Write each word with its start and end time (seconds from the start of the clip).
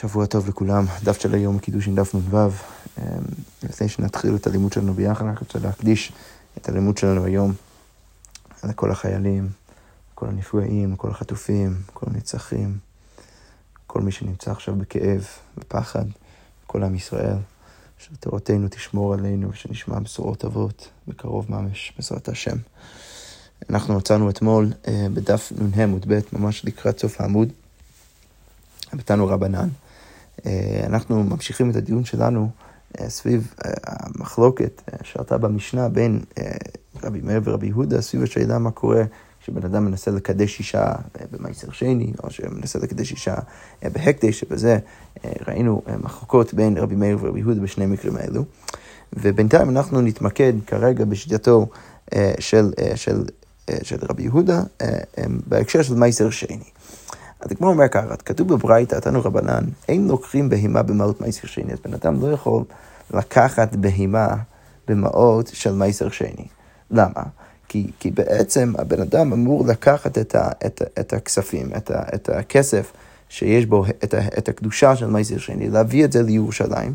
שבוע 0.00 0.26
טוב 0.26 0.48
לכולם, 0.48 0.84
דף 1.04 1.20
של 1.20 1.34
היום 1.34 1.58
קידוש 1.58 1.88
עם 1.88 1.94
דף 1.94 2.14
נ"ו. 2.14 2.36
אמ, 2.98 3.04
לפני 3.62 3.88
שנתחיל 3.88 4.36
את 4.36 4.46
הלימוד 4.46 4.72
שלנו 4.72 4.94
ביחד, 4.94 5.26
אני 5.26 5.36
רוצה 5.40 5.58
להקדיש 5.58 6.12
את 6.58 6.68
הלימוד 6.68 6.98
שלנו 6.98 7.24
היום 7.24 7.52
לכל 8.64 8.90
החיילים, 8.90 9.48
כל 10.14 10.26
הנפגעים, 10.28 10.96
כל 10.96 11.10
החטופים, 11.10 11.82
כל 11.92 12.06
הנצחים, 12.10 12.78
כל 13.86 14.00
מי 14.00 14.12
שנמצא 14.12 14.50
עכשיו 14.50 14.74
בכאב, 14.74 15.26
בפחד, 15.58 16.04
כל 16.66 16.82
עם 16.82 16.94
ישראל, 16.94 17.36
שתורתנו 17.98 18.68
תשמור 18.70 19.14
עלינו 19.14 19.50
ושנשמע 19.50 19.98
בשורות 19.98 20.38
טובות 20.38 20.88
בקרוב 21.08 21.46
ממש, 21.48 21.92
בעזרת 21.96 22.28
השם. 22.28 22.56
אנחנו 23.70 23.96
מצאנו 23.96 24.30
אתמול 24.30 24.72
אה, 24.88 25.06
בדף 25.14 25.52
נ"ה 25.76 25.84
ע"ב, 25.84 26.20
ממש 26.32 26.64
לקראת 26.64 26.98
סוף 26.98 27.20
העמוד, 27.20 27.48
בתנו 28.94 29.26
רבנן. 29.26 29.68
אה, 30.46 30.82
אנחנו 30.86 31.24
ממשיכים 31.24 31.70
את 31.70 31.76
הדיון 31.76 32.04
שלנו 32.04 32.48
אה, 33.00 33.10
סביב 33.10 33.54
אה, 33.64 33.72
המחלוקת 33.82 34.82
שעלתה 35.02 35.38
במשנה 35.38 35.88
בין 35.88 36.20
רבי 37.02 37.20
מאיר 37.20 37.40
ורבי 37.44 37.66
יהודה, 37.66 38.00
סביב 38.00 38.22
השאלה 38.22 38.58
מה 38.58 38.70
קורה 38.70 39.02
כשבן 39.40 39.64
אדם 39.64 39.84
מנסה 39.84 40.10
לקדש 40.10 40.58
אישה 40.58 40.92
במייסר 41.30 41.70
שני, 41.72 42.12
או 42.22 42.30
שמנסה 42.30 42.78
לקדש 42.78 43.12
אישה 43.12 43.34
בהקדש, 43.82 44.40
שבזה 44.40 44.78
ראינו 45.48 45.82
מחלוקות 46.02 46.54
בין 46.54 46.76
רבי 46.76 46.94
מאיר 46.94 47.18
ורבי 47.20 47.40
יהודה 47.40 47.60
בשני 47.60 47.86
מקרים 47.86 48.16
האלו. 48.16 48.44
ובינתיים 49.12 49.70
אנחנו 49.70 50.00
נתמקד 50.00 50.52
כרגע 50.66 51.04
בשיטתו 51.04 51.68
של, 52.38 52.72
של, 52.94 53.24
של 53.82 53.96
רבי 54.08 54.22
יהודה 54.22 54.62
בהקשר 55.46 55.82
של 55.82 55.94
מייסר 55.94 56.30
שני. 56.30 56.58
אז 57.40 57.52
כמו 57.58 57.68
אומר 57.68 57.88
ככה, 57.88 58.16
כתוב 58.16 58.54
בברייתא, 58.54 59.00
תנו 59.00 59.20
רבנן, 59.24 59.64
אין 59.88 60.08
לוקחים 60.08 60.48
בהמה 60.48 60.82
במעות 60.82 61.20
מייסר 61.20 61.46
שני, 61.48 61.72
אז 61.72 61.78
בן 61.84 61.94
אדם 61.94 62.22
לא 62.22 62.32
יכול 62.32 62.64
לקחת 63.14 63.76
בהמה 63.76 64.36
במעות 64.88 65.50
של 65.52 65.72
מייסר 65.72 66.08
שני. 66.08 66.46
למה? 66.90 67.22
כי, 67.68 67.90
כי 68.00 68.10
בעצם 68.10 68.72
הבן 68.78 69.00
אדם 69.00 69.32
אמור 69.32 69.66
לקחת 69.66 70.18
את, 70.18 70.34
ה, 70.34 70.48
את, 70.66 70.82
את 71.00 71.12
הכספים, 71.12 71.70
את, 71.76 71.90
ה, 71.90 72.02
את 72.14 72.28
הכסף 72.28 72.92
שיש 73.28 73.66
בו 73.66 73.84
את, 74.04 74.14
ה, 74.14 74.18
את 74.38 74.48
הקדושה 74.48 74.96
של 74.96 75.06
מייסר 75.06 75.38
שני, 75.38 75.68
להביא 75.68 76.04
את 76.04 76.12
זה 76.12 76.22
לירושלים. 76.22 76.94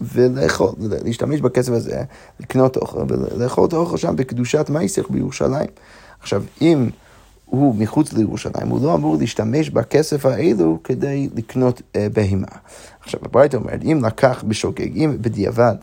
ולאכול, 0.00 0.72
להשתמש 1.04 1.40
בכסף 1.40 1.72
הזה, 1.72 2.02
לקנות 2.40 2.76
אוכל, 2.76 3.00
ולאכול 3.08 3.68
את 3.68 3.72
האוכל 3.72 3.96
שם 3.96 4.16
בקדושת 4.16 4.70
מייסר 4.70 5.02
בירושלים. 5.10 5.68
עכשיו, 6.20 6.42
אם 6.60 6.90
הוא 7.46 7.74
מחוץ 7.74 8.12
לירושלים, 8.12 8.68
הוא 8.68 8.82
לא 8.82 8.94
אמור 8.94 9.16
להשתמש 9.20 9.70
בכסף 9.70 10.26
האלו 10.26 10.78
כדי 10.84 11.28
לקנות 11.34 11.82
אה, 11.96 12.06
בהמה. 12.12 12.46
עכשיו, 13.00 13.20
הברייתא 13.24 13.56
אומרת, 13.56 13.80
אם 13.82 14.00
לקח 14.04 14.44
בשוגג, 14.48 14.96
אם 14.96 15.16
בדיעבד 15.20 15.74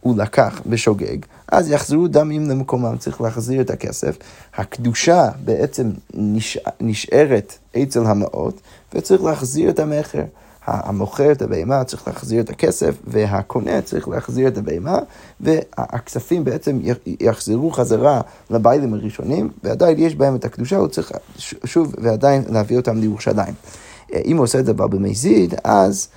הוא 0.00 0.18
לקח 0.18 0.62
בשוגג, 0.66 1.18
אז 1.48 1.70
יחזרו 1.70 2.08
דמים 2.08 2.50
למקומם, 2.50 2.96
צריך 2.98 3.20
להחזיר 3.20 3.60
את 3.60 3.70
הכסף. 3.70 4.16
הקדושה 4.56 5.28
בעצם 5.44 5.90
נש... 6.14 6.58
נשארת 6.80 7.58
אצל 7.82 8.06
המעות, 8.06 8.60
וצריך 8.94 9.22
להחזיר 9.22 9.70
את 9.70 9.78
המכר. 9.78 10.24
המוכר 10.66 11.32
את 11.32 11.42
הבהמה 11.42 11.84
צריך 11.84 12.08
להחזיר 12.08 12.40
את 12.40 12.50
הכסף, 12.50 12.94
והקונה 13.06 13.82
צריך 13.82 14.08
להחזיר 14.08 14.48
את 14.48 14.58
הבהמה, 14.58 14.98
והכספים 15.40 16.44
בעצם 16.44 16.80
יחזרו 17.20 17.70
חזרה 17.70 18.20
לביילים 18.50 18.94
הראשונים, 18.94 19.50
ועדיין 19.64 19.98
יש 19.98 20.14
בהם 20.14 20.36
את 20.36 20.44
הקדושה, 20.44 20.76
הוא 20.76 20.88
צריך 20.88 21.12
שוב 21.64 21.94
ועדיין 21.98 22.42
להביא 22.48 22.76
אותם 22.76 22.96
לירושלים. 22.96 23.54
אם 24.24 24.36
הוא 24.36 24.44
עושה 24.44 24.58
את 24.58 24.66
זה 24.66 24.72
במזיד, 24.72 25.54
אז 25.64 26.08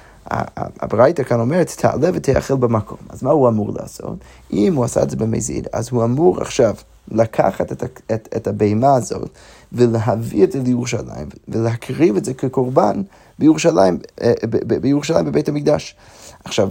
הברייתא 0.80 1.24
כאן 1.24 1.40
אומרת, 1.40 1.72
תעלה 1.78 2.10
ותאכל 2.14 2.56
במקום. 2.56 2.98
אז 3.10 3.24
מה 3.24 3.32
הוא 3.32 3.50
אמור 3.50 3.74
לעשות? 3.74 4.18
אם 4.54 4.76
הוא 4.76 4.86
עשה 4.86 5.04
את 5.04 5.10
זה 5.10 5.16
במזיד, 5.16 5.68
אז 5.74 5.90
הוא 5.92 6.04
אמור 6.04 6.42
עכשיו 6.42 6.76
לקחת 7.12 7.72
את, 7.72 7.84
את, 7.84 8.30
את 8.36 8.48
הבהמה 8.48 8.96
הזאת 8.96 9.30
ולהביא 9.74 10.44
את 10.44 10.52
זה 10.52 10.60
לירושלים 10.60 11.28
ולהקריב 11.48 12.16
את 12.16 12.26
זה 12.26 12.34
כקורבן 12.34 13.02
בירושלים, 13.40 14.00
אה, 14.22 14.34
בירושלים 14.82 15.26
בבית 15.26 15.50
המקדש. 15.50 15.96
עכשיו, 16.44 16.70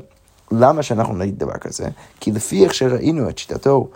למה 0.50 0.82
שאנחנו 0.82 1.14
נגיד 1.14 1.38
דבר 1.38 1.58
כזה? 1.60 1.88
כי 2.20 2.32
לפי 2.32 2.64
איך 2.64 2.74
שראינו 2.74 3.28
את 3.28 3.38
שיטתו, 3.38 3.88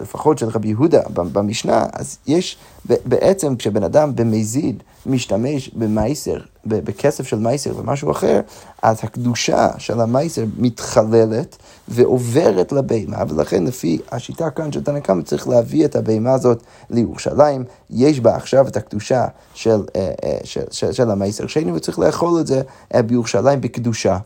לפחות 0.00 0.38
של 0.38 0.48
רבי 0.48 0.68
יהודה 0.68 1.00
במשנה, 1.14 1.86
אז 1.92 2.18
יש 2.26 2.56
בעצם 2.84 3.56
כשבן 3.56 3.82
אדם 3.82 4.16
במזיד 4.16 4.82
משתמש 5.06 5.68
במייסר, 5.68 6.36
בכסף 6.64 7.26
של 7.26 7.38
מייסר 7.38 7.76
ומשהו 7.76 8.10
אחר, 8.10 8.40
אז 8.82 8.98
הקדושה 9.02 9.68
של 9.78 10.00
המייסר 10.00 10.44
מתחללת 10.58 11.56
ועוברת 11.88 12.72
לבהמה, 12.72 13.22
ולכן 13.28 13.64
לפי 13.64 13.98
השיטה 14.12 14.50
כאן 14.50 14.72
של 14.72 14.82
תנא 14.84 15.00
קמא 15.00 15.22
צריך 15.22 15.48
להביא 15.48 15.84
את 15.84 15.96
הבהמה 15.96 16.32
הזאת 16.32 16.62
לירושלים, 16.90 17.64
יש 17.90 18.20
בה 18.20 18.36
עכשיו 18.36 18.68
את 18.68 18.76
הקדושה 18.76 19.26
של, 19.54 19.80
אה, 19.96 20.12
אה, 20.24 20.38
של, 20.44 20.64
של, 20.70 20.92
של 20.92 21.10
המייסר 21.10 21.46
שני, 21.46 21.72
וצריך 21.72 21.98
לאכול 21.98 22.40
את 22.40 22.46
זה 22.46 22.62
אה, 22.94 23.02
בירושלים 23.02 23.60
בקדושה. 23.60 24.18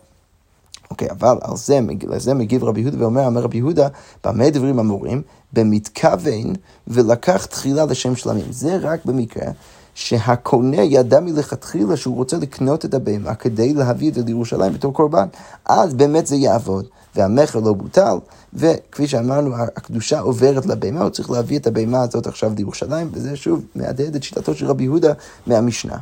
אוקיי, 0.92 1.10
אבל 1.10 1.38
על 1.40 1.56
זה, 1.56 1.80
על 2.12 2.18
זה 2.18 2.34
מגיב 2.34 2.64
רבי 2.64 2.80
יהודה 2.80 3.00
ואומר, 3.00 3.26
אמר 3.26 3.40
רבי 3.40 3.58
יהודה, 3.58 3.88
במה 4.24 4.50
דברים 4.50 4.78
אמורים? 4.78 5.22
במתכוון 5.52 6.52
ולקח 6.86 7.44
תחילה 7.46 7.84
לשם 7.84 8.16
שלמים. 8.16 8.44
זה 8.50 8.76
רק 8.76 9.04
במקרה 9.04 9.46
שהקונה 9.94 10.82
ידע 10.82 11.20
מלכתחילה 11.20 11.96
שהוא 11.96 12.16
רוצה 12.16 12.36
לקנות 12.36 12.84
את 12.84 12.94
הבהמה 12.94 13.34
כדי 13.34 13.74
להביא 13.74 14.08
את 14.08 14.14
זה 14.14 14.22
לירושלים 14.22 14.72
בתור 14.72 14.92
קורבן. 14.92 15.26
אז 15.64 15.94
באמת 15.94 16.26
זה 16.26 16.36
יעבוד, 16.36 16.86
והמכר 17.16 17.60
לא 17.60 17.72
בוטל, 17.72 18.16
וכפי 18.54 19.06
שאמרנו, 19.06 19.56
הקדושה 19.56 20.20
עוברת 20.20 20.66
לבהמה, 20.66 21.02
הוא 21.02 21.10
צריך 21.10 21.30
להביא 21.30 21.58
את 21.58 21.66
הבהמה 21.66 22.02
הזאת 22.02 22.26
עכשיו 22.26 22.52
לירושלים, 22.56 23.10
וזה 23.12 23.36
שוב 23.36 23.64
מהדהד 23.74 24.14
את 24.14 24.22
שיטתו 24.22 24.54
של 24.54 24.66
רבי 24.66 24.84
יהודה 24.84 25.12
מהמשנה. 25.46 25.96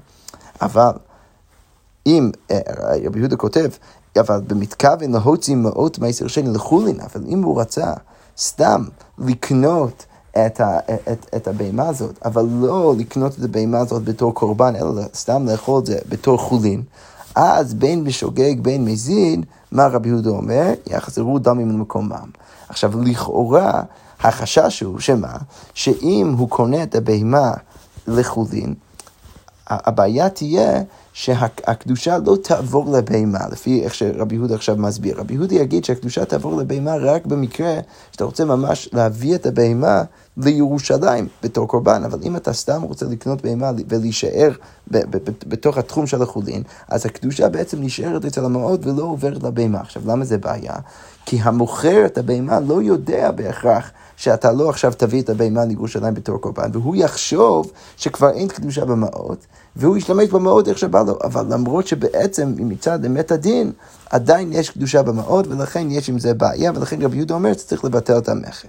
אבל 0.62 0.92
אם, 2.06 2.30
אה, 2.50 2.60
רבי 3.04 3.18
יהודה 3.18 3.36
כותב, 3.36 3.68
אבל 4.18 4.40
במתכוון 4.46 5.12
להוציא 5.12 5.56
מאות 5.56 5.98
מעשר 5.98 6.26
שני 6.26 6.50
לחולין, 6.52 7.00
אבל 7.00 7.24
אם 7.28 7.42
הוא 7.42 7.60
רצה 7.60 7.92
סתם 8.38 8.84
לקנות 9.18 10.06
את, 10.46 10.60
ה, 10.60 10.78
את, 11.12 11.26
את 11.36 11.48
הבהמה 11.48 11.88
הזאת, 11.88 12.18
אבל 12.24 12.46
לא 12.50 12.94
לקנות 12.98 13.38
את 13.38 13.44
הבהמה 13.44 13.78
הזאת 13.78 14.04
בתור 14.04 14.34
קורבן, 14.34 14.76
אלא 14.76 15.02
סתם 15.14 15.46
לאכול 15.48 15.80
את 15.80 15.86
זה 15.86 15.98
בתור 16.08 16.38
חולין, 16.38 16.82
אז 17.34 17.74
בין 17.74 18.04
בשוגג 18.04 18.60
בין 18.60 18.84
מזין, 18.84 19.42
מה 19.72 19.86
רבי 19.86 20.08
יהודה 20.08 20.30
אומר? 20.30 20.72
יחזרו 20.86 21.38
דמים 21.38 21.68
למקומם. 21.68 22.30
עכשיו, 22.68 23.02
לכאורה, 23.02 23.82
החשש 24.20 24.82
הוא 24.82 25.00
שמה? 25.00 25.36
שאם 25.74 26.34
הוא 26.38 26.48
קונה 26.48 26.82
את 26.82 26.94
הבהמה 26.94 27.52
לחולין, 28.06 28.74
הבעיה 29.66 30.28
תהיה 30.28 30.82
שהקדושה 31.12 32.18
לא 32.26 32.36
תעבור 32.42 32.92
לבהמה, 32.92 33.48
לפי 33.52 33.84
איך 33.84 33.94
שרבי 33.94 34.34
יהודה 34.34 34.54
עכשיו 34.54 34.76
מסביר. 34.76 35.20
רבי 35.20 35.34
יהודה 35.34 35.54
יגיד 35.54 35.84
שהקדושה 35.84 36.24
תעבור 36.24 36.56
לבהמה 36.56 36.96
רק 36.96 37.26
במקרה 37.26 37.74
שאתה 38.12 38.24
רוצה 38.24 38.44
ממש 38.44 38.88
להביא 38.92 39.34
את 39.34 39.46
הבהמה 39.46 40.02
לירושלים 40.36 41.28
בתור 41.42 41.68
קורבן, 41.68 42.04
אבל 42.04 42.18
אם 42.22 42.36
אתה 42.36 42.52
סתם 42.52 42.82
רוצה 42.82 43.06
לקנות 43.06 43.42
בהמה 43.42 43.70
ולהישאר 43.88 44.50
בתוך 45.46 45.78
התחום 45.78 46.06
של 46.06 46.22
החולין, 46.22 46.62
אז 46.88 47.06
הקדושה 47.06 47.48
בעצם 47.48 47.82
נשארת 47.82 48.24
אצל 48.24 48.44
המאוד 48.44 48.86
ולא 48.86 49.02
עוברת 49.02 49.42
לבהמה. 49.42 49.80
עכשיו, 49.80 50.02
למה 50.06 50.24
זה 50.24 50.38
בעיה? 50.38 50.74
כי 51.26 51.38
המוכר 51.42 52.06
את 52.06 52.18
הבהמה 52.18 52.60
לא 52.60 52.82
יודע 52.82 53.30
בהכרח 53.30 53.90
שאתה 54.16 54.52
לא 54.52 54.68
עכשיו 54.68 54.92
תביא 54.96 55.22
את 55.22 55.30
הבהמה 55.30 55.64
לירושלים 55.64 56.14
בתור 56.14 56.38
קורבן, 56.38 56.70
והוא 56.72 56.96
יחשוב 56.96 57.72
שכבר 57.96 58.30
אין 58.30 58.48
קדושה 58.48 58.84
במעות, 58.84 59.46
והוא 59.76 59.96
ישתמש 59.96 60.28
במעות 60.28 60.68
איך 60.68 60.78
שבא 60.78 61.02
לו, 61.02 61.18
אבל 61.24 61.46
למרות 61.54 61.86
שבעצם 61.86 62.54
מצד 62.58 63.04
אמת 63.04 63.32
הדין, 63.32 63.72
עדיין 64.10 64.52
יש 64.52 64.70
קדושה 64.70 65.02
במעות, 65.02 65.46
ולכן 65.46 65.90
יש 65.90 66.08
עם 66.08 66.18
זה 66.18 66.34
בעיה, 66.34 66.72
ולכן 66.74 67.02
רבי 67.02 67.16
יהודה 67.16 67.34
אומר 67.34 67.52
שצריך 67.52 67.84
לבטל 67.84 68.18
את 68.18 68.28
המכר. 68.28 68.68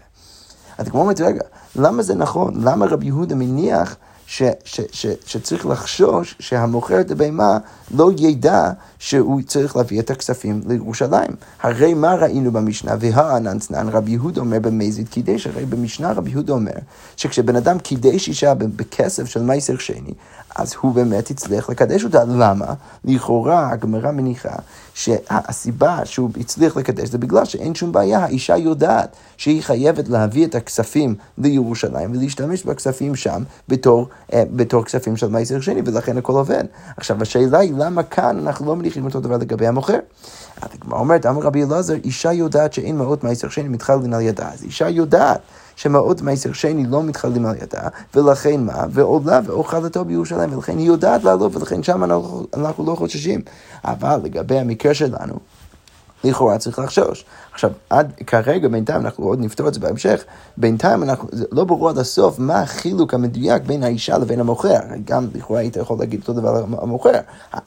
אז 0.77 0.87
כמו 0.87 1.01
אומרת, 1.01 1.21
רגע, 1.21 1.41
למה 1.75 2.03
זה 2.03 2.15
נכון? 2.15 2.53
למה 2.63 2.85
רבי 2.85 3.05
יהודה 3.05 3.35
מניח 3.35 3.95
ש, 4.31 4.43
ש, 4.63 4.81
ש, 4.91 5.05
שצריך 5.25 5.65
לחשוש 5.65 6.35
שהמוכר 6.39 7.01
את 7.01 7.11
הבהמה 7.11 7.57
לא 7.93 8.11
ידע 8.17 8.71
שהוא 8.99 9.41
צריך 9.41 9.75
להביא 9.75 9.99
את 9.99 10.09
הכספים 10.09 10.61
לירושלים. 10.67 11.31
הרי 11.61 11.93
מה 11.93 12.15
ראינו 12.15 12.51
במשנה? 12.51 12.95
והעננצנן, 12.99 13.89
רבי 13.89 14.11
יהודה 14.11 14.41
אומר 14.41 14.59
במזיד 14.59 15.09
קידש, 15.09 15.47
הרי 15.47 15.65
במשנה 15.65 16.11
רבי 16.11 16.29
יהודה 16.29 16.53
אומר 16.53 16.71
שכשבן 17.17 17.55
אדם 17.55 17.79
קידש 17.79 18.27
אישה 18.27 18.53
בכסף 18.53 19.25
של 19.25 19.41
מייסר 19.41 19.77
שני, 19.77 20.13
אז 20.55 20.73
הוא 20.81 20.93
באמת 20.93 21.31
הצליח 21.31 21.69
לקדש 21.69 22.03
אותה. 22.03 22.23
למה? 22.23 22.73
לכאורה 23.05 23.69
הגמרא 23.69 24.11
מניחה 24.11 24.55
שהסיבה 24.93 26.05
שהוא 26.05 26.29
הצליח 26.39 26.77
לקדש 26.77 27.09
זה 27.09 27.17
בגלל 27.17 27.45
שאין 27.45 27.75
שום 27.75 27.91
בעיה, 27.91 28.19
האישה 28.19 28.57
יודעת 28.57 29.15
שהיא 29.37 29.63
חייבת 29.63 30.07
להביא 30.07 30.45
את 30.45 30.55
הכספים 30.55 31.15
לירושלים 31.37 32.11
ולהשתמש 32.11 32.63
בכספים 32.63 33.15
שם 33.15 33.43
בתור, 33.69 34.07
אה, 34.33 34.43
בתור 34.55 34.85
כספים 34.85 35.17
של 35.17 35.27
מייסר 35.27 35.61
שני, 35.61 35.81
ולכן 35.85 36.17
הכל 36.17 36.33
עובד. 36.33 36.63
עכשיו, 36.97 37.21
השאלה 37.21 37.59
היא 37.59 37.73
למה 37.77 38.03
כאן 38.03 38.39
אנחנו 38.39 38.65
לא 38.65 38.75
מניחים... 38.75 39.05
אותו 39.05 39.19
דבר 39.19 39.37
לגבי 39.37 39.67
המוכר. 39.67 39.99
הגמרא 40.61 40.99
אומרת, 40.99 41.25
אמר 41.25 41.41
רבי 41.41 41.63
אלעזר, 41.63 41.93
אישה 42.03 42.33
יודעת 42.33 42.73
שאין 42.73 42.97
מעות 42.97 43.23
מעשר 43.23 43.49
שני 43.49 43.67
מתחלין 43.67 44.13
על 44.13 44.21
ידה. 44.21 44.49
אז 44.53 44.63
אישה 44.63 44.89
יודעת 44.89 45.41
שמעות 45.81 46.21
מעשר 46.21 46.53
שני 46.53 46.85
לא 46.85 47.03
מתחללים 47.03 47.45
על 47.45 47.55
ידה, 47.55 47.87
ולכן 48.15 48.63
מה? 48.63 48.85
ועולה 48.89 49.39
ואוכלתו 49.45 50.05
בירושלים, 50.05 50.53
ולכן 50.53 50.77
היא 50.77 50.87
יודעת 50.87 51.23
לעלות, 51.23 51.55
ולכן 51.55 51.83
שם 51.83 52.03
אנחנו, 52.03 52.47
אנחנו 52.53 52.85
לא 52.85 52.95
חוששים. 52.95 53.41
אבל 53.85 54.19
לגבי 54.23 54.59
המקרה 54.59 54.93
שלנו, 54.93 55.33
לכאורה 56.23 56.57
צריך 56.57 56.79
לחשוש. 56.79 57.25
עכשיו, 57.53 57.71
עד 57.89 58.11
כרגע, 58.27 58.67
בינתיים, 58.67 59.01
אנחנו 59.01 59.25
עוד 59.25 59.39
נפתור 59.39 59.67
את 59.67 59.73
זה 59.73 59.79
בהמשך, 59.79 60.23
בינתיים 60.57 61.03
אנחנו, 61.03 61.27
זה 61.31 61.45
לא 61.51 61.63
ברור 61.63 61.89
עד 61.89 61.97
הסוף 61.97 62.39
מה 62.39 62.61
החילוק 62.61 63.13
המדויק 63.13 63.63
בין 63.63 63.83
האישה 63.83 64.17
לבין 64.17 64.39
המוכר. 64.39 64.79
גם 65.05 65.27
לכאורה 65.33 65.59
היית 65.59 65.75
יכול 65.75 65.97
להגיד 65.99 66.19
אותו 66.19 66.33
דבר 66.33 66.49
על 66.49 66.63
המוכר. 66.81 67.19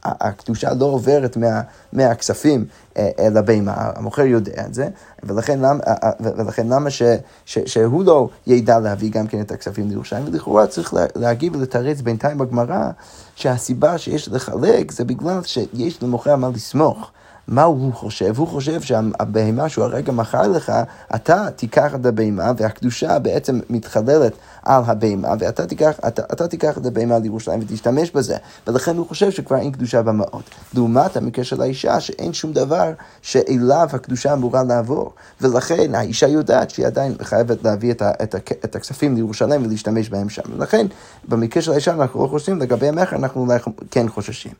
הקדושה 0.05 0.75
לא 0.75 0.85
עוברת 0.85 1.37
מה, 1.37 1.61
מהכספים 1.93 2.65
אה, 2.97 3.11
אל 3.19 3.37
הבהמה, 3.37 3.75
המוכר 3.77 4.23
יודע 4.23 4.67
את 4.67 4.75
זה, 4.75 4.89
ולכן 5.23 5.59
למה, 5.59 5.81
אה, 5.87 5.95
אה, 6.03 6.11
ולכן 6.37 6.69
למה 6.69 6.91
ש, 6.91 7.03
ש, 7.45 7.59
שהוא 7.59 8.05
לא 8.05 8.29
ידע 8.47 8.79
להביא 8.79 9.11
גם 9.11 9.27
כן 9.27 9.41
את 9.41 9.53
הכספים 9.53 9.89
לירושלים, 9.89 10.25
ולכאורה 10.27 10.67
צריך 10.67 10.95
להגיב 11.17 11.56
ולתרץ 11.56 12.01
בינתיים 12.01 12.39
בגמרא 12.39 12.91
שהסיבה 13.35 13.99
שיש 13.99 14.29
לחלק 14.29 14.93
זה 14.93 15.05
בגלל 15.05 15.43
שיש 15.43 16.03
למוכר 16.03 16.37
מה 16.37 16.49
לסמוך. 16.55 17.11
מה 17.49 17.62
הוא 17.62 17.93
חושב? 17.93 18.38
הוא 18.38 18.49
חושב 18.49 18.81
שהבהמה 18.81 19.69
שהוא 19.69 19.85
הרגע 19.85 20.12
מכר 20.12 20.49
לך, 20.49 20.73
אתה 21.14 21.50
תיקח 21.56 21.94
את 21.94 22.06
הבהמה 22.06 22.52
והקדושה 22.56 23.19
בעצם 23.19 23.61
מתחללת 23.70 24.32
על 24.62 24.82
הבהמה, 24.87 25.29
ואתה 25.38 25.67
תיקח, 25.67 25.99
אתה, 26.08 26.23
אתה 26.32 26.49
תיקח 26.49 26.79
את 26.79 26.87
הבהמה 26.87 27.19
לירושלים 27.19 27.61
ותשתמש 27.62 28.11
בזה. 28.11 28.37
ולכן 28.67 28.96
הוא 28.96 29.08
חושב 29.08 29.31
שכבר 29.31 29.56
אין 29.56 29.73
קדושה 29.73 30.02
במעות. 30.02 30.50
לעומת 30.75 31.17
המקרה 31.17 31.44
של 31.44 31.62
האישה, 31.62 32.00
שאין 32.00 32.32
שום 32.32 32.52
דבר 32.52 32.93
שאליו 33.23 33.88
הקדושה 33.93 34.32
אמורה 34.32 34.62
לעבור. 34.62 35.12
ולכן 35.41 35.94
האישה 35.94 36.29
יודעת 36.29 36.70
שהיא 36.70 36.87
עדיין 36.87 37.14
חייבת 37.23 37.64
להביא 37.64 37.93
את, 37.93 38.02
ה, 38.02 38.11
את, 38.23 38.35
ה, 38.35 38.38
את 38.64 38.76
הכספים 38.76 39.14
לירושלים 39.14 39.67
ולהשתמש 39.67 40.08
בהם 40.08 40.29
שם. 40.29 40.43
ולכן, 40.56 40.87
במקרה 41.29 41.62
של 41.62 41.73
האישה 41.73 41.93
אנחנו 41.93 42.23
לא 42.23 42.29
חושבים, 42.29 42.61
לגבי 42.61 42.88
המכר 42.88 43.17
אנחנו 43.17 43.41
אולי 43.41 43.58
כן 43.91 44.08
חוששים. 44.08 44.52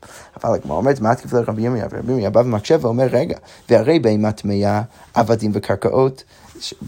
אבל 0.43 0.53
הגמרא 0.53 0.77
אומרת, 0.77 1.01
מה 1.01 1.15
תקף 1.15 1.33
לרבי 1.33 1.61
ירמיה? 1.61 1.85
ורבי 1.91 2.11
ירמיה 2.11 2.29
בא 2.29 2.39
ומקשה 2.39 2.74
ואומר, 2.81 3.07
רגע, 3.11 3.37
והרי 3.69 3.99
בהמה 3.99 4.31
טמאה, 4.31 4.81
עבדים 5.13 5.51
וקרקעות, 5.53 6.23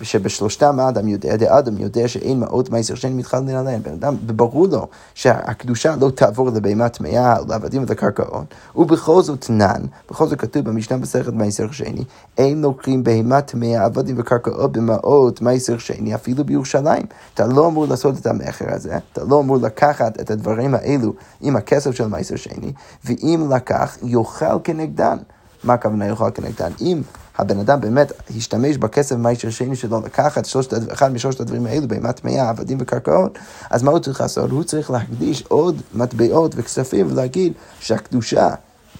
שבשלושתם 0.01 0.79
האדם 0.79 1.07
יודע, 1.07 1.35
האדם 1.49 1.77
יודע 1.77 2.07
שאין 2.07 2.39
מעות 2.39 2.69
מעשר 2.69 2.95
שני 2.95 3.13
מתחלן 3.13 3.49
עליהם. 3.49 3.83
בן 3.83 3.93
אדם, 3.93 4.15
וברור 4.27 4.67
לו 4.67 4.87
שהקדושה 5.13 5.95
לא 5.95 6.09
תעבור 6.09 6.49
לבהמה 6.49 6.89
טמאה, 6.89 7.35
לעבדים 7.47 7.83
ולקרקעות, 7.87 8.45
ובכל 8.75 9.21
זאת 9.21 9.45
נן, 9.49 9.81
בכל 10.11 10.27
זאת 10.27 10.39
כתוב 10.39 10.65
במשנה 10.69 10.97
מסכת 10.97 11.33
מעשר 11.33 11.71
שני, 11.71 12.03
אין 12.37 12.61
לוקחים 12.61 13.03
בהמה 13.03 13.41
טמאה, 13.41 13.85
עבדים 13.85 14.15
וקרקעות 14.19 14.71
במעות 14.71 15.41
מעשר 15.41 15.77
שני, 15.77 16.15
אפילו 16.15 16.43
בירושלים. 16.43 17.05
אתה 17.33 17.47
לא 17.47 17.67
אמור 17.67 17.87
לעשות 17.87 18.17
את 18.17 18.25
המכר 18.25 18.73
הזה, 18.73 18.97
אתה 19.13 19.23
לא 19.23 19.39
אמור 19.39 19.57
לקחת 19.57 20.21
את 20.21 20.31
הדברים 20.31 20.75
האלו 20.75 21.13
עם 21.41 21.55
הכסף 21.55 21.91
של 21.91 22.07
מעשר 22.07 22.35
שני, 22.35 22.71
ואם 23.05 23.49
לקח, 23.49 23.97
יאכל 24.03 24.59
כנגדן. 24.63 25.17
מה 25.63 25.73
הכוונה 25.73 26.07
יאכל 26.07 26.31
כנגדן? 26.33 26.71
אם 26.81 27.01
הבן 27.37 27.59
אדם 27.59 27.81
באמת 27.81 28.11
השתמש 28.37 28.77
בכסף 28.77 29.15
מהאיש 29.15 29.45
השני 29.45 29.75
שלו 29.75 30.01
לקחת 30.05 30.45
שלושת, 30.45 30.73
אחד 30.93 31.13
משלושת 31.13 31.39
הדברים 31.39 31.65
האלו, 31.65 31.87
בהמה 31.87 32.13
טמאה, 32.13 32.49
עבדים 32.49 32.77
וקרקעות, 32.81 33.37
אז 33.69 33.83
מה 33.83 33.91
הוא 33.91 33.99
צריך 33.99 34.21
לעשות? 34.21 34.51
הוא 34.51 34.63
צריך 34.63 34.91
להקדיש 34.91 35.43
עוד 35.47 35.81
מטבעות 35.93 36.53
וכספים 36.55 37.11
ולהגיד 37.11 37.53
שהקדושה 37.79 38.49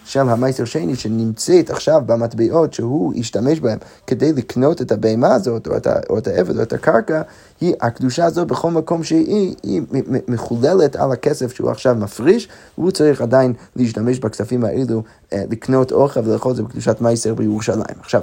של 0.08 0.30
המייסר 0.30 0.66
שני 0.66 0.96
שנמצאת 0.96 1.70
עכשיו 1.70 2.02
במטבעות 2.06 2.74
שהוא 2.74 3.14
השתמש 3.18 3.60
בהם 3.60 3.78
כדי 4.08 4.34
לקנות 4.34 4.82
את 4.82 4.92
הבהמה 4.92 5.36
הזאת, 5.36 5.68
או 5.68 5.78
את, 5.78 5.88
ה, 5.88 5.94
או 6.10 6.18
את 6.18 6.28
העבד, 6.28 6.58
או 6.58 6.64
את 6.64 6.74
הקרקע, 6.74 7.22
היא, 7.62 7.74
הקדושה 7.82 8.26
הזו 8.26 8.46
בכל 8.46 8.72
מקום 8.72 9.04
שהיא, 9.04 9.56
היא 9.64 9.82
מחוללת 10.28 10.96
על 10.96 11.12
הכסף 11.12 11.54
שהוא 11.54 11.70
עכשיו 11.70 11.96
מפריש, 11.96 12.48
והוא 12.78 12.92
צריך 12.92 13.22
עדיין 13.22 13.54
להשתמש 13.76 14.20
בכספים 14.20 14.64
האלו, 14.64 15.04
אה, 15.34 15.44
לקנות 15.50 15.92
אוכל 15.92 16.20
ולאכול 16.24 16.52
את 16.52 16.56
זה 16.56 16.64
בקדושת 16.64 17.02
מייסר 17.02 17.34
בירושלים. 17.34 18.00
עכשיו, 18.00 18.22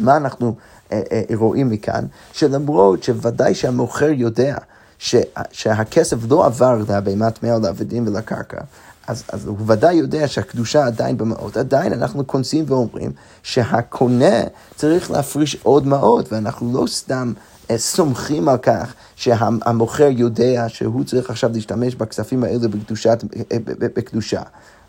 מה 0.00 0.16
אנחנו 0.16 0.54
אה, 0.92 1.02
אה, 1.12 1.22
רואים 1.34 1.70
מכאן? 1.70 2.04
שלמרות 2.32 3.02
שוודאי 3.02 3.54
שהמוכר 3.54 4.10
יודע 4.10 4.56
שה, 4.98 5.20
שהכסף 5.52 6.16
לא 6.30 6.46
עבר 6.46 6.78
לבהמת 6.88 7.38
טמאה 7.38 7.58
לעבדים 7.58 8.06
ולקרקע, 8.06 8.60
אז, 9.06 9.24
אז 9.28 9.46
הוא 9.46 9.56
ודאי 9.66 9.94
יודע 9.94 10.28
שהקדושה 10.28 10.86
עדיין 10.86 11.18
במעות. 11.18 11.56
עדיין 11.56 11.92
אנחנו 11.92 12.24
קונסים 12.24 12.64
ואומרים 12.68 13.12
שהקונה 13.42 14.40
צריך 14.74 15.10
להפריש 15.10 15.56
עוד 15.62 15.86
מעות, 15.86 16.32
ואנחנו 16.32 16.82
לא 16.82 16.86
סתם 16.86 17.32
אה, 17.70 17.78
סומכים 17.78 18.48
על 18.48 18.58
כך 18.58 18.94
שהמוכר 19.16 20.08
יודע 20.10 20.64
שהוא 20.68 21.04
צריך 21.04 21.30
עכשיו 21.30 21.50
להשתמש 21.54 21.94
בכספים 21.94 22.44
האלה 22.44 22.68
בקדושת, 22.68 23.24
אה, 23.52 23.56
בקדושה. 23.78 24.42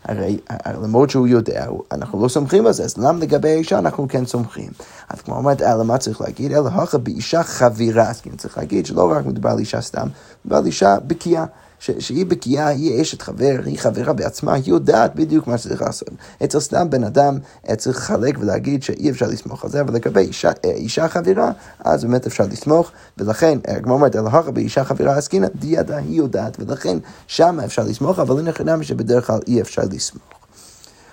הרי 0.04 0.38
למרות 0.82 1.10
שהוא 1.10 1.26
יודע, 1.26 1.66
אנחנו 1.92 2.22
לא 2.22 2.28
סומכים 2.28 2.66
על 2.66 2.72
זה, 2.72 2.84
אז 2.84 2.98
למה 2.98 3.18
לגבי 3.18 3.48
האישה 3.48 3.78
אנחנו 3.78 4.08
כן 4.08 4.26
סומכים? 4.26 4.70
אז 5.08 5.20
כמו 5.20 5.36
אומרת, 5.36 5.62
אלא 5.62 5.84
מה 5.84 5.98
צריך 5.98 6.20
להגיד? 6.20 6.52
אלא 6.52 6.68
הכה 6.68 6.98
באישה 6.98 7.42
חבירה, 7.42 8.10
אז 8.10 8.20
כאילו 8.20 8.36
צריך 8.36 8.58
להגיד 8.58 8.86
שלא 8.86 9.10
רק 9.12 9.26
מדובר 9.26 9.50
על 9.50 9.58
אישה 9.58 9.80
סתם, 9.80 10.08
מדובר 10.44 10.56
על 10.56 10.66
אישה 10.66 10.96
בקיאה. 11.06 11.44
שהיא 11.80 12.26
בקיאה, 12.26 12.66
היא 12.66 13.02
אשת 13.02 13.22
חבר, 13.22 13.56
היא 13.64 13.78
חברה 13.78 14.12
בעצמה, 14.12 14.54
היא 14.54 14.64
יודעת 14.66 15.14
בדיוק 15.14 15.46
מה 15.46 15.58
שצריך 15.58 15.82
לעשות. 15.82 16.08
אצל 16.44 16.60
סתם 16.60 16.90
בן 16.90 17.04
אדם 17.04 17.38
צריך 17.76 17.96
לחלק 17.96 18.36
ולהגיד 18.40 18.82
שאי 18.82 19.10
אפשר 19.10 19.26
לסמוך 19.26 19.64
על 19.64 19.70
זה, 19.70 19.80
אבל 19.80 19.94
לגבי 19.94 20.20
אישה, 20.20 20.50
אה, 20.64 20.70
אישה 20.70 21.08
חברה, 21.08 21.50
אז 21.80 22.04
באמת 22.04 22.26
אפשר 22.26 22.44
לסמוך, 22.50 22.90
ולכן, 23.18 23.58
כמו 23.82 23.94
אומרת, 23.94 24.16
אלא 24.16 24.28
הכה 24.28 24.50
באישה 24.50 24.84
חברה 24.84 25.16
עסקינא, 25.16 25.48
דידה 25.54 25.96
היא 25.96 26.16
יודעת, 26.16 26.56
ולכן 26.60 26.98
שם 27.26 27.60
אפשר 27.64 27.82
לסמוך, 27.82 28.18
אבל 28.18 28.38
אין 28.38 28.52
חינם 28.52 28.82
שבדרך 28.82 29.26
כלל 29.26 29.38
אי 29.46 29.60
אפשר 29.60 29.82
לסמוך. 29.90 30.22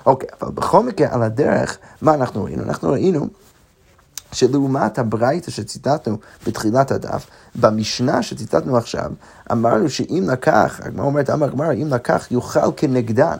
אוקיי, 0.06 0.30
אבל 0.42 0.52
בכל 0.52 0.84
מקרה, 0.84 1.08
על 1.12 1.24
הדרך, 1.24 1.78
מה 2.02 2.14
אנחנו 2.14 2.44
ראינו? 2.44 2.64
אנחנו 2.64 2.90
ראינו 2.90 3.28
שלעומת 4.34 5.00
הברייתא 5.00 5.52
שציטטנו 5.52 6.18
בתחילת 6.48 6.92
הדף, 6.92 7.28
במשנה 7.56 8.24
שציטטנו 8.24 8.78
עכשיו, 8.78 9.12
אמרנו 9.52 9.90
שאם 9.90 10.28
לקח, 10.32 10.80
הגמרא 10.84 11.06
אומרת, 11.06 11.30
אמר 11.30 11.46
הגמרא, 11.46 11.74
אם 11.74 11.88
לקח 11.94 12.28
יאכל 12.32 12.72
כנגדן. 12.78 13.38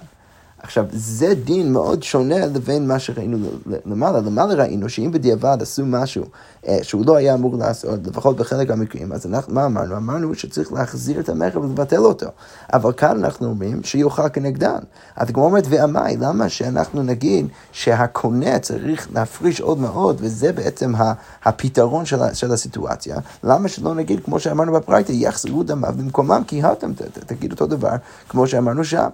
עכשיו, 0.64 0.86
זה 0.92 1.34
דין 1.44 1.74
מאוד 1.74 2.04
שונה 2.04 2.46
לבין 2.46 2.88
מה 2.88 3.00
שראינו 3.00 3.38
למעלה. 3.86 4.20
למעלה 4.20 4.54
ראינו 4.54 4.90
שאם 4.90 5.12
בדיעבד 5.12 5.58
עשו 5.62 5.86
משהו 5.86 6.24
אה, 6.68 6.80
שהוא 6.82 7.06
לא 7.06 7.16
היה 7.16 7.34
אמור 7.34 7.58
לעשות, 7.58 8.00
לפחות 8.08 8.38
בחלק 8.38 8.72
המקרים, 8.72 9.12
אז 9.12 9.26
אנחנו, 9.26 9.54
מה 9.54 9.66
אמרנו? 9.66 9.98
אמרנו 9.98 10.36
שצריך 10.36 10.74
להחזיר 10.74 11.20
את 11.20 11.30
המכר 11.30 11.62
ולבטל 11.62 11.98
אותו. 11.98 12.26
אבל 12.74 12.94
כאן 12.94 13.24
אנחנו 13.24 13.48
אומרים 13.48 13.84
שיוכל 13.84 14.30
כנגדן. 14.30 14.80
אז 15.16 15.28
כמו 15.32 15.46
אומרת, 15.46 15.64
ועמי, 15.70 16.18
למה 16.20 16.50
שאנחנו 16.50 17.04
נגיד 17.04 17.48
שהקונה 17.72 18.60
צריך 18.60 19.08
להפריש 19.14 19.62
עוד 19.62 19.78
מאוד, 19.78 20.18
וזה 20.20 20.52
בעצם 20.52 20.94
הפתרון 21.44 22.06
של, 22.06 22.34
של 22.34 22.52
הסיטואציה? 22.52 23.18
למה 23.44 23.68
שלא 23.70 23.96
נגיד, 23.96 24.20
כמו 24.26 24.40
שאמרנו 24.40 24.74
בפרייטה, 24.74 25.14
יחזרו 25.14 25.64
דמיו 25.64 25.94
במקומם, 25.98 26.44
כי 26.48 26.64
התם, 26.64 26.92
תגיד 27.26 27.52
אותו 27.52 27.68
דבר, 27.68 27.96
כמו 28.30 28.48
שאמרנו 28.48 28.84
שם. 28.84 29.08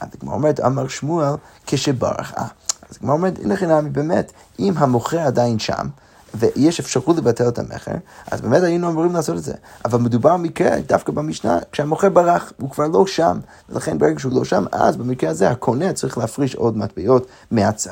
אז 0.00 0.08
כמו 0.20 0.32
אומרת, 0.32 0.60
אמר 0.60 0.88
שמואל, 0.96 1.34
כשברח. 1.66 2.32
אה, 2.38 2.46
אז 2.90 2.96
כמו 2.96 3.12
אומרת, 3.12 3.38
הנה 3.44 3.56
חינמי, 3.56 3.90
באמת, 3.90 4.32
אם 4.58 4.74
המוכר 4.76 5.20
עדיין 5.20 5.58
שם, 5.58 5.86
ויש 6.34 6.80
אפשרות 6.80 7.16
לבטל 7.16 7.48
את 7.48 7.58
המכר, 7.58 7.94
אז 8.30 8.40
באמת 8.40 8.62
היינו 8.62 8.88
אמורים 8.88 9.12
לעשות 9.12 9.36
את 9.36 9.42
זה. 9.42 9.54
אבל 9.84 9.98
מדובר 9.98 10.36
במקרה, 10.36 10.80
דווקא 10.88 11.12
במשנה, 11.12 11.58
כשהמוכר 11.72 12.08
ברח, 12.08 12.52
הוא 12.60 12.70
כבר 12.70 12.86
לא 12.86 13.06
שם, 13.06 13.38
ולכן 13.68 13.98
ברגע 13.98 14.18
שהוא 14.18 14.32
לא 14.32 14.44
שם, 14.44 14.64
אז 14.72 14.96
במקרה 14.96 15.30
הזה 15.30 15.50
הקונה 15.50 15.92
צריך 15.92 16.18
להפריש 16.18 16.54
עוד 16.54 16.78
מטבעות 16.78 17.26
מהצד. 17.50 17.90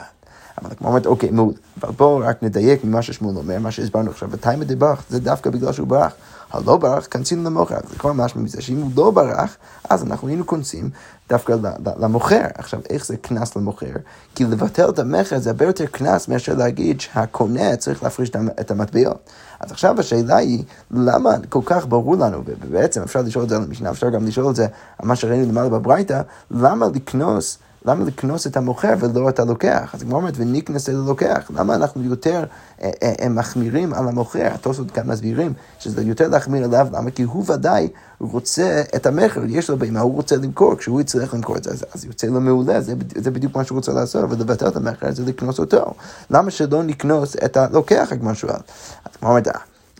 אבל 0.62 0.74
כמו 0.78 0.88
אומרת, 0.88 1.06
אוקיי, 1.06 1.30
מעולה. 1.30 1.56
אבל 1.82 1.92
בואו 1.92 2.18
רק 2.18 2.42
נדייק 2.42 2.84
ממה 2.84 3.02
ששמואל 3.02 3.36
אומר, 3.36 3.58
מה 3.58 3.70
שהסברנו 3.70 4.10
עכשיו. 4.10 4.28
ותיימא 4.32 4.64
דברח, 4.64 5.04
זה 5.10 5.20
דווקא 5.20 5.50
בגלל 5.50 5.72
שהוא 5.72 5.86
ברח. 5.88 6.12
הלא 6.54 6.76
ברח, 6.76 7.06
כנסים 7.10 7.44
למוכר. 7.44 7.78
זה 7.90 7.98
כבר 7.98 8.12
משמע 8.12 8.42
מזה 8.42 8.62
שאם 8.62 8.76
הוא 8.76 8.90
לא 8.96 9.10
ברח, 9.10 9.56
אז 9.90 10.02
אנחנו 10.02 10.28
היינו 10.28 10.46
כונסים 10.46 10.90
דווקא 11.28 11.54
למוכר. 11.98 12.42
עכשיו, 12.54 12.80
איך 12.90 13.06
זה 13.06 13.16
קנס 13.16 13.56
למוכר? 13.56 13.92
כי 14.34 14.44
לבטל 14.44 14.88
את 14.88 14.98
המכר 14.98 15.38
זה 15.38 15.50
הרבה 15.50 15.64
יותר 15.64 15.86
קנס 15.86 16.28
מאשר 16.28 16.54
להגיד 16.54 17.00
שהקונה 17.00 17.76
צריך 17.76 18.02
להפריש 18.02 18.30
את 18.60 18.70
המטבעות. 18.70 19.30
אז 19.60 19.72
עכשיו 19.72 20.00
השאלה 20.00 20.36
היא, 20.36 20.64
למה 20.90 21.30
כל 21.48 21.60
כך 21.64 21.86
ברור 21.86 22.16
לנו, 22.16 22.42
ובעצם 22.46 23.02
אפשר 23.02 23.22
לשאול 23.22 23.44
את 23.44 23.48
זה 23.48 23.56
על 23.56 23.62
המשנה, 23.62 23.90
אפשר 23.90 24.10
גם 24.10 24.26
לשאול 24.26 24.50
את 24.50 24.56
זה 24.56 24.66
על 24.98 25.08
מה 25.08 25.16
שראינו 25.16 25.52
למעלה 25.52 25.68
בברייתא, 25.68 26.22
למה 26.50 26.86
לקנוס 26.94 27.58
למה 27.84 28.04
לקנוס 28.04 28.46
את 28.46 28.56
המוכר 28.56 28.94
ולא 28.98 29.28
את 29.28 29.38
הלוקח? 29.38 29.94
אז 29.94 30.02
הגמרא 30.02 30.16
אומרת, 30.16 30.34
ונקנס 30.36 30.88
את 30.88 30.94
הלוקח. 30.94 31.50
למה 31.54 31.74
אנחנו 31.74 32.02
יותר 32.02 32.44
אה, 32.82 32.90
אה, 33.02 33.12
אה, 33.20 33.28
מחמירים 33.28 33.94
על 33.94 34.08
המוכר? 34.08 34.48
התוספות 34.54 34.90
כאן 34.90 35.06
מסבירים 35.06 35.52
שזה 35.78 36.02
יותר 36.02 36.28
להחמיר 36.28 36.64
עליו, 36.64 36.88
למה? 36.92 37.10
כי 37.10 37.22
הוא 37.22 37.44
ודאי 37.52 37.88
רוצה 38.20 38.82
את 38.96 39.06
המכר, 39.06 39.40
יש 39.48 39.70
לו 39.70 39.78
בהמה, 39.78 40.00
הוא 40.00 40.14
רוצה 40.14 40.36
למכור, 40.36 40.76
כשהוא 40.76 41.00
יצטרך 41.00 41.34
למכור 41.34 41.56
את 41.56 41.64
זה, 41.64 41.70
אז, 41.70 41.84
אז 41.94 42.04
יוצא 42.04 42.26
לו 42.26 42.40
מעולה, 42.40 42.80
זה, 42.80 42.94
זה 43.14 43.30
בדיוק 43.30 43.56
מה 43.56 43.64
שהוא 43.64 43.76
רוצה 43.76 43.92
לעשות, 43.92 44.24
אבל 44.24 44.36
לבטל 44.38 44.68
את 44.68 44.76
המכר 44.76 45.12
זה 45.12 45.24
לקנוס 45.24 45.58
אותו. 45.58 45.94
למה 46.30 46.50
שלא 46.50 46.82
נקנוס 46.82 47.36
את 47.44 47.56
הלוקח, 47.56 48.08
הגמרא 48.10 48.34
שואל? 48.34 48.52
אז 48.52 49.12
הגמרא 49.16 49.30
אומרת, 49.30 49.48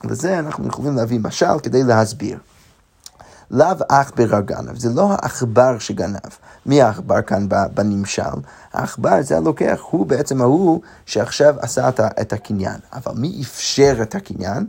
לזה 0.04 0.38
אנחנו 0.38 0.68
יכולים 0.68 0.96
להביא 0.96 1.20
משל 1.20 1.58
כדי 1.62 1.82
להסביר. 1.82 2.38
לאו 3.54 3.76
עכבר 3.88 4.40
גנב, 4.40 4.76
זה 4.76 4.90
לא 4.94 5.12
העכבר 5.12 5.78
שגנב. 5.78 6.18
מי 6.66 6.82
העכבר 6.82 7.22
כאן 7.22 7.46
בנמשל? 7.74 8.22
העכבר 8.72 9.22
זה 9.22 9.36
הלוקח, 9.36 9.80
הוא 9.90 10.06
בעצם 10.06 10.40
ההוא 10.40 10.80
שעכשיו 11.06 11.54
עשה 11.58 11.88
את 12.20 12.32
הקניין. 12.32 12.76
אבל 12.92 13.12
מי 13.16 13.40
אפשר 13.42 13.98
את 14.02 14.14
הקניין? 14.14 14.66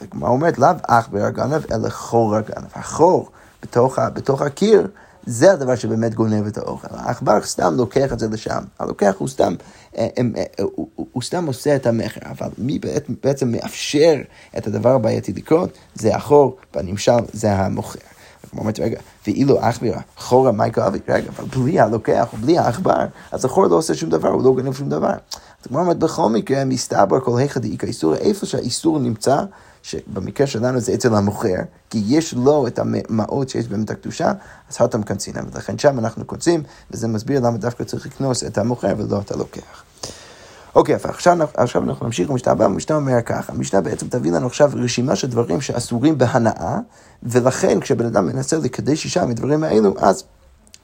הגמרא 0.00 0.28
אומרת, 0.28 0.58
לאו 0.58 0.68
עכבר 0.88 1.30
גנב, 1.30 1.72
אלא 1.72 1.88
חור 1.88 2.36
הגנב. 2.36 2.66
החור 2.74 3.30
בתוך, 3.62 3.98
בתוך 3.98 4.42
הקיר 4.42 4.88
זה 5.26 5.52
הדבר 5.52 5.74
שבאמת 5.74 6.14
גונב 6.14 6.46
את 6.46 6.58
האוכל. 6.58 6.88
העכבר 6.90 7.42
סתם 7.42 7.74
לוקח 7.76 8.12
את 8.12 8.18
זה 8.18 8.28
לשם. 8.28 8.64
הלוקח 8.78 9.14
הוא 9.18 9.28
סתם, 9.28 9.54
אה, 9.96 10.08
אה, 10.36 10.42
הוא, 10.62 10.88
הוא, 10.94 11.06
הוא 11.12 11.22
סתם 11.22 11.46
עושה 11.46 11.76
את 11.76 11.86
המכר, 11.86 12.20
אבל 12.24 12.48
מי 12.58 12.78
בעצם 13.22 13.52
מאפשר 13.52 14.14
את 14.58 14.66
הדבר 14.66 14.90
הבעייתי 14.90 15.32
לקרות? 15.32 15.70
זה 15.94 16.16
החור, 16.16 16.56
בנמשל 16.74 17.12
זה 17.32 17.52
המוכר. 17.52 18.11
אומרת, 18.58 18.80
רגע, 18.80 19.00
ואילו 19.26 19.58
עכברה, 19.58 20.00
חורה 20.16 20.52
מייקה 20.52 20.86
אבי, 20.86 20.98
רגע, 21.08 21.30
אבל 21.36 21.44
בלי 21.44 21.80
הלוקח 21.80 22.28
בלי 22.40 22.58
העכבר, 22.58 23.06
אז 23.32 23.44
החור 23.44 23.66
לא 23.66 23.76
עושה 23.76 23.94
שום 23.94 24.10
דבר, 24.10 24.28
הוא 24.28 24.42
לא 24.42 24.52
גונב 24.52 24.72
שום 24.72 24.88
דבר. 24.88 25.12
אז 25.62 25.66
כמו 25.68 25.78
אומרת, 25.78 25.98
בכל 25.98 26.28
מקרה, 26.28 26.64
מסתבר 26.64 27.20
כל 27.20 27.38
היכא 27.38 27.60
דאיכא 27.60 27.86
איסור, 27.86 28.14
איפה 28.14 28.46
שהאיסור 28.46 28.98
נמצא, 28.98 29.36
שבמקרה 29.82 30.46
שלנו 30.46 30.80
זה 30.80 30.94
אצל 30.94 31.14
המוכר, 31.14 31.56
כי 31.90 32.02
יש 32.06 32.34
לו 32.34 32.66
את 32.66 32.78
המעות 32.78 33.48
שיש 33.48 33.68
באמת 33.68 33.90
הקדושה, 33.90 34.32
אז 34.70 34.76
הטם 34.80 35.02
קנצינם, 35.02 35.44
ולכן 35.52 35.78
שם 35.78 35.98
אנחנו 35.98 36.24
קוצים, 36.24 36.62
וזה 36.90 37.08
מסביר 37.08 37.40
למה 37.40 37.58
דווקא 37.58 37.84
צריך 37.84 38.06
לקנוס 38.06 38.44
את 38.44 38.58
המוכר 38.58 38.94
ולא 38.98 39.20
את 39.20 39.32
הלוקח. 39.32 39.91
אוקיי, 40.74 40.96
okay, 40.96 41.08
עכשיו, 41.08 41.38
עכשיו 41.54 41.82
אנחנו 41.82 42.06
נמשיך 42.06 42.30
במשנה 42.30 42.52
הבאה, 42.52 42.66
המשנה 42.66 42.96
אומר 42.96 43.22
ככה, 43.22 43.52
המשנה 43.52 43.80
בעצם 43.80 44.08
תביא 44.08 44.32
לנו 44.32 44.46
עכשיו 44.46 44.70
רשימה 44.74 45.16
של 45.16 45.30
דברים 45.30 45.60
שאסורים 45.60 46.18
בהנאה, 46.18 46.78
ולכן 47.22 47.80
כשבן 47.80 48.06
אדם 48.06 48.26
מנסה 48.26 48.56
לקדש 48.56 49.04
אישה 49.04 49.26
מדברים 49.26 49.64
האלו, 49.64 49.94
אז 49.98 50.24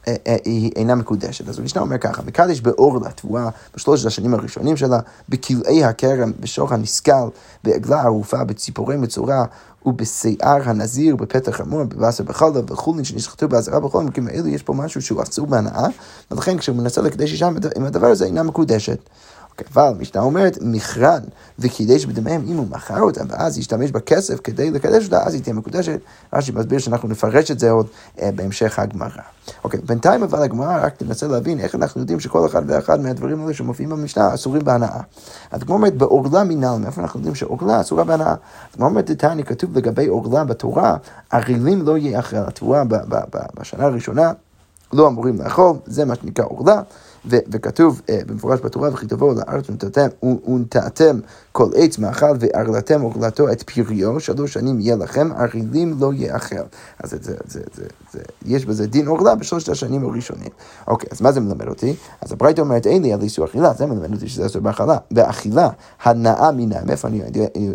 אה, 0.09 0.17
אה, 0.27 0.37
היא 0.45 0.73
אינה 0.77 0.95
מקודשת. 0.95 1.49
אז 1.49 1.59
המשנה 1.59 1.83
אומר 1.83 1.99
ככה, 1.99 2.23
מקדש 2.23 2.61
באור 2.61 3.01
לתבואה 3.07 3.49
בשלושת 3.75 4.07
השנים 4.07 4.35
הראשונים 4.35 4.77
שלה, 4.77 4.99
בכלאי 5.29 5.85
הכרם, 5.85 6.33
בשור 6.41 6.75
הנסכל, 6.75 7.29
בעגלה 7.65 8.03
ערופה, 8.03 8.45
בציפורי 8.45 8.97
מצורע 8.97 9.45
ובשיער 9.87 10.61
הנזיר, 10.65 11.17
בפתח 11.17 11.61
המור, 11.61 11.85
בבשר 11.85 12.25
בחלב, 12.25 12.71
וחולין 12.71 13.05
שנשחטו 13.05 13.49
באזהרה 13.49 13.81
בכל 13.81 14.01
המקרים 14.01 14.29
האלו, 14.29 14.47
יש 14.47 14.63
פה 14.63 14.73
משהו 14.73 15.03
שהוא 15.03 15.23
אסור 15.23 15.47
בהנאה, 15.47 15.87
ולכן 16.31 16.59
כשהוא 16.59 16.77
מנסה 16.77 17.03
לקדש 17.03 17.33
אישה 17.33 17.49
עם 17.77 17.85
הדבר 17.85 18.07
הזה, 18.07 18.25
אינה 18.25 18.43
מקודשת. 18.43 18.99
אבל 19.75 19.83
המשנה 19.83 20.23
אומרת, 20.23 20.59
מכרן 20.61 21.21
וקידש 21.59 22.05
בדמיהם, 22.05 22.45
אם 22.49 22.57
הוא 22.57 22.67
מכר 22.71 23.01
אותם 23.01 23.25
ואז 23.29 23.59
ישתמש 23.59 23.91
בכסף 23.91 24.41
כדי 24.45 24.71
לקדש 24.71 25.05
אותה, 25.05 25.23
אז 25.23 25.35
היא 25.35 25.43
תהיה 25.43 25.55
מקודשת. 25.55 26.01
רש"י 26.33 26.53
מסביר 26.53 26.79
שאנחנו 26.79 27.09
נפרש 27.09 27.51
את 27.51 27.59
זה 27.59 27.71
עוד 27.71 27.87
אה, 28.23 28.31
בהמשך 28.35 28.79
הגמרא. 28.79 29.09
אוקיי, 29.65 29.81
בינתיים 29.81 30.23
אבל 30.23 30.43
הגמרא 30.43 30.85
רק 30.85 30.97
תנסה 30.97 31.27
להבין 31.27 31.61
איך 31.61 31.75
אנחנו 31.75 32.01
יודעים 32.01 32.21
שכל 32.21 32.47
אחד 32.47 32.63
ואחד 32.67 33.01
מהדברים 33.01 33.43
האלה 33.43 33.55
שמופיעים 33.55 33.91
במשנה 33.91 34.35
אסורים 34.35 34.65
בהנאה. 34.65 35.01
אז 35.51 35.63
כמו 35.63 35.75
אומרת, 35.75 35.95
בעורלה 35.95 36.45
מינל, 36.45 36.77
מאיפה 36.81 37.01
אנחנו 37.03 37.19
יודעים 37.19 37.35
שעורלה 37.35 37.81
אסורה 37.81 38.05
בהנאה? 38.05 38.31
אז 38.33 38.75
כמו 38.77 38.87
אומרת, 38.87 39.11
דתני 39.11 39.45
כתוב 39.45 39.79
לגבי 39.79 40.07
עורלה 40.07 40.45
בתורה, 40.45 40.97
ערילים 41.31 41.83
לא 41.83 41.99
יהיה 41.99 42.19
אחרי 42.19 42.39
התבואה 42.39 42.83
בשנה 43.61 43.85
הראשונה. 43.85 44.33
לא 44.93 45.09
אמורים 45.09 45.41
לאכול, 45.41 45.77
זה 45.87 46.05
מה 46.05 46.15
שנקרא 46.15 46.45
עורלה. 46.45 46.83
וכתוב 47.27 48.01
uh, 48.07 48.25
במפורש 48.27 48.61
בתורה, 48.61 48.91
וכי 48.93 49.07
תבואו 49.07 49.35
לארץ 49.35 49.71
ונטעתם 50.49 51.19
כל 51.53 51.71
עץ 51.77 51.99
מאכל 51.99 52.37
וערלתם 52.41 53.01
עורלתו 53.01 53.53
את 53.53 53.63
פריו, 53.63 54.21
שלוש 54.21 54.53
שנים 54.53 54.81
יהיה 54.81 54.97
לכם, 54.97 55.29
ערילים 55.37 55.95
לא 55.99 56.11
יאכל. 56.15 56.57
אז 57.03 57.11
זה, 57.11 57.17
זה, 57.21 57.37
זה, 57.47 57.61
זה, 57.75 57.85
זה, 58.13 58.19
יש 58.47 58.67
בזה 58.67 58.87
דין 58.87 59.07
עורלה 59.07 59.35
בשלושת 59.35 59.69
השנים 59.69 60.05
הראשונים. 60.05 60.49
אוקיי, 60.87 61.09
אז 61.13 61.21
מה 61.21 61.33
זה 61.33 61.41
מלמד 61.41 61.69
אותי? 61.69 61.95
אז 62.21 62.33
הברייתא 62.33 62.61
אומרת, 62.61 62.87
אין 62.87 63.03
לי 63.03 63.13
על 63.13 63.23
איסור 63.23 63.45
אכילה, 63.45 63.73
זה 63.75 63.87
מלמד 63.87 64.13
אותי 64.13 64.29
שזה 64.29 64.47
אסור 64.47 64.63
באכילה. 64.63 64.97
באכילה, 65.11 65.69
הנאה 66.03 66.51
מן 66.53 66.87
מאיפה 66.87 67.09
אני, 67.09 67.23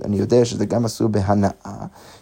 אני 0.06 0.18
יודע 0.18 0.46
שזה 0.46 0.66
גם 0.66 0.86
אסור 0.86 1.08
בהנאה? 1.08 1.50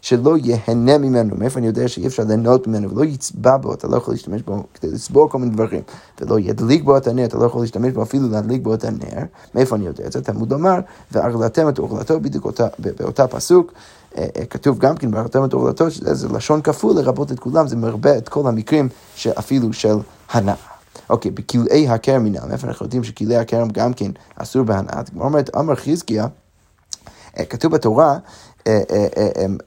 שלא 0.02 0.38
ייהנה 0.38 0.98
ממנו, 0.98 1.36
מאיפה 1.38 1.60
אני 1.60 1.68
יודע 1.68 1.88
שאי 1.88 2.08
אפשר 2.08 2.24
ליהנות 2.24 2.68
ממנו, 2.68 2.92
ולא 2.92 3.06
יצבע 3.06 3.58
בו, 3.58 3.74
אתה 3.74 3.88
לא 3.88 3.98
יכול 3.98 4.14
להשתמש 4.14 4.42
בו 4.42 4.64
כדי 4.74 4.92
לצבור 4.92 5.30
כל 5.30 5.38
מיני 5.38 5.52
דברים, 5.52 5.82
ולא 6.22 6.40
ידליק 6.40 6.84
בו 6.84 6.98
את 6.98 7.08
הנר, 7.12 7.26
אתה 7.26 7.38
לא 7.38 7.46
יכול 7.46 7.62
להשתמש 7.62 7.94
בו 7.94 8.04
אפילו 8.04 8.30
להדליק 8.30 8.62
בו 8.62 8.74
את 8.74 8.84
הנר, 8.84 9.24
מאיפה 9.56 9.76
אני 9.76 9.86
יודע 9.86 10.06
את 10.06 10.12
זה? 10.12 10.22
תלמוד 10.22 10.52
לומר, 10.52 10.80
והרגלתם 11.12 11.70
את 11.70 11.80
אוכלתו 11.80 12.20
בדיוק 12.20 12.46
אותה, 12.46 12.68
באותה 12.80 13.28
פסוק. 13.28 13.72
אה, 14.18 14.28
אה, 14.38 14.46
כתוב 14.46 14.80
גם 14.80 14.98
כן 14.98 15.14
והרגלתם 15.14 15.46
את 15.46 15.54
אוכלתו, 15.54 15.92
שזה 15.92 16.28
לשון 16.28 16.62
כפול 16.62 16.96
לרבות 16.96 17.32
את 17.32 17.40
כולם, 17.40 17.68
זה 17.68 17.76
מרבה 17.76 18.18
את 18.18 18.30
כל 18.30 18.48
המקרים 18.48 18.90
שאפילו 19.16 19.74
של 19.74 19.96
הנאה. 20.32 20.56
אוקיי, 21.10 21.32
בכלאי 21.32 21.88
הכרם 21.88 22.24
מינם, 22.24 22.52
איפה 22.52 22.68
אנחנו 22.68 22.86
יודעים 22.86 23.04
שכלאי 23.04 23.38
הכרם 23.38 23.70
גם 23.70 23.94
כן 23.94 24.12
אסור 24.36 24.64
בהנאה? 24.64 25.04
כמו 25.04 25.24
אומרת, 25.24 25.50
אמר 25.56 25.76
חזקיה, 25.76 26.28
אה, 27.40 27.46
כתוב 27.46 27.72
בתורה 27.72 28.18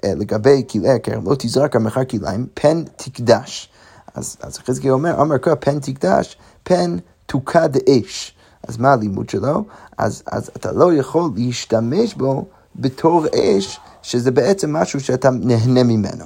לגבי 0.04 0.64
כלאי 0.70 0.90
הכרם, 0.90 1.30
לא 1.30 1.34
תזרק 1.38 1.76
עמך 1.76 2.00
כלאיים, 2.10 2.46
פן 2.54 2.82
תקדש. 2.96 3.68
אז, 4.14 4.36
אז 4.40 4.58
חזקיה 4.58 4.92
אומר, 4.92 5.20
אמר 5.20 5.38
כה 5.38 5.56
פן 5.56 5.80
תקדש, 5.80 6.36
פן 6.62 6.96
תוקד 7.26 7.70
אש. 7.88 8.34
אז 8.68 8.76
מה 8.76 8.92
הלימוד 8.92 9.28
שלו? 9.28 9.64
אז, 9.98 10.22
אז 10.26 10.50
אתה 10.56 10.72
לא 10.72 10.94
יכול 10.94 11.30
להשתמש 11.36 12.14
בו 12.14 12.44
בתור 12.76 13.26
אש, 13.34 13.80
שזה 14.02 14.30
בעצם 14.30 14.72
משהו 14.72 15.00
שאתה 15.00 15.30
נהנה 15.30 15.82
ממנו. 15.82 16.24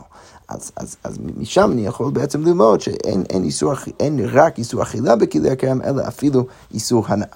אז, 0.49 0.73
אז, 0.77 0.97
אז 1.05 1.19
משם 1.37 1.71
אני 1.73 1.87
יכול 1.87 2.11
בעצם 2.11 2.43
ללמוד 2.43 2.81
שאין 2.81 3.25
אין 3.31 3.45
איסור, 3.45 3.73
אין 4.01 4.21
רק 4.33 4.59
איסור 4.59 4.83
אכילה 4.83 5.17
בכלי 5.17 5.51
הכרם, 5.51 5.83
אלא 5.83 6.09
אפילו 6.09 6.47
איסור 6.75 7.05
הנאה. 7.09 7.29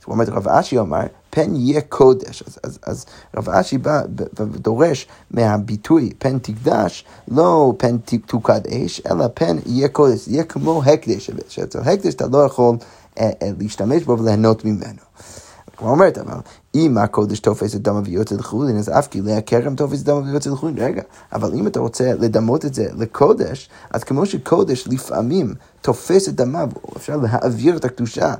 זאת 0.00 0.08
אומרת, 0.08 0.28
רב 0.28 0.48
אשי 0.48 0.78
אמר, 0.78 1.00
פן 1.30 1.56
יהיה 1.56 1.80
קודש. 1.80 2.42
אז, 2.46 2.58
אז, 2.64 2.78
אז 2.82 3.04
רב 3.36 3.48
אשי 3.48 3.78
בא 3.78 4.02
ודורש 4.38 5.06
מהביטוי 5.30 6.12
פן 6.18 6.38
תקדש, 6.38 7.04
לא 7.28 7.74
פן 7.78 7.96
תוקד 8.26 8.60
אש, 8.66 9.02
אלא 9.10 9.26
פן 9.34 9.56
יהיה 9.66 9.88
קודש, 9.88 10.28
יהיה 10.28 10.44
כמו 10.44 10.82
הקדש, 10.84 11.30
שאצל 11.48 11.78
הקדש 11.78 12.14
אתה 12.14 12.26
לא 12.26 12.38
יכול 12.38 12.76
להשתמש 13.58 14.02
בו 14.02 14.18
וליהנות 14.18 14.64
ממנו. 14.64 15.00
כמו 15.76 15.90
אומרת, 15.90 16.18
אבל 16.18 16.36
אם 16.74 16.98
הקודש 16.98 17.40
תופס 17.40 17.74
את 17.74 17.82
דם 17.82 17.96
אביו 17.96 18.22
אצל 18.22 18.42
חולין, 18.42 18.76
אז 18.76 18.88
אף 18.88 19.08
כלי 19.08 19.32
הכרם 19.32 19.74
תופס 19.74 20.00
את 20.00 20.04
דם 20.04 20.16
אביו 20.16 20.36
אצל 20.36 20.54
חולין. 20.54 20.78
רגע, 20.78 21.02
אבל 21.32 21.54
אם 21.54 21.66
אתה 21.66 21.80
רוצה 21.80 22.12
לדמות 22.18 22.64
את 22.64 22.74
זה 22.74 22.86
לקודש, 22.98 23.68
אז 23.90 24.04
כמו 24.04 24.26
שקודש 24.26 24.88
לפעמים 24.88 25.54
תופס 25.80 26.28
את 26.28 26.34
דמיו, 26.34 26.68
אפשר 26.96 27.16
להעביר 27.16 27.76
את 27.76 27.84
הקדושה 27.84 28.34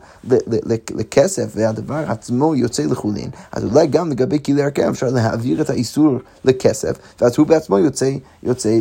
לכסף, 0.95 1.53
והדבר 1.55 2.05
עצמו 2.09 2.55
יוצא 2.55 2.83
לחולין, 2.83 3.31
אז 3.53 3.65
אולי 3.65 3.87
גם 3.87 4.11
לגבי 4.11 4.39
כלי 4.43 4.63
הכרם 4.63 4.91
אפשר 4.91 5.09
להעביר 5.09 5.61
את 5.61 5.71
האיסור 5.71 6.19
לכסף, 6.45 6.97
ואז 7.21 7.33
הוא 7.39 7.47
בעצמו 7.47 7.79
יוצא, 7.79 8.13
יוצא 8.43 8.79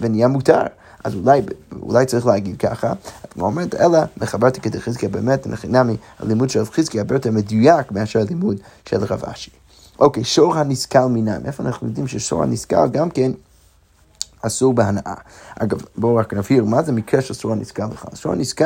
ונהיה 0.00 0.28
מותר. 0.28 0.62
אז 1.04 1.14
אולי, 1.14 1.42
אולי 1.82 2.06
צריך 2.06 2.26
להגיד 2.26 2.56
ככה, 2.56 2.92
כמו 3.30 3.46
אומרת, 3.46 3.74
אלא 3.74 3.98
מחברתי 4.16 4.60
כדי 4.60 4.80
חזקיה 4.80 5.08
באמת, 5.08 5.46
לחינמי, 5.46 5.96
הלימוד 6.18 6.50
של 6.50 6.64
חזקיה 6.64 7.02
הרבה 7.02 7.14
יותר 7.14 7.30
מדויק 7.30 7.92
מאשר 7.92 8.20
הלימוד 8.20 8.56
של 8.84 9.04
רב 9.04 9.24
אשי. 9.24 9.50
אוקיי, 9.98 10.24
שור 10.24 10.56
הנסכל 10.56 11.06
מינם, 11.06 11.40
איפה 11.46 11.62
אנחנו 11.62 11.86
יודעים 11.86 12.06
ששור 12.06 12.42
הנסכל 12.42 12.88
גם 12.88 13.10
כן 13.10 13.32
אסור 14.42 14.74
בהנאה. 14.74 15.14
אגב, 15.58 15.82
בואו 15.96 16.16
רק 16.16 16.34
נבהיר, 16.34 16.64
מה 16.64 16.82
זה 16.82 16.92
מקרה 16.92 17.20
של 17.20 17.34
שור 17.34 17.52
הנסכל 17.52 17.86
בכלל? 17.86 18.14
שור 18.14 18.32
הנסכל 18.32 18.64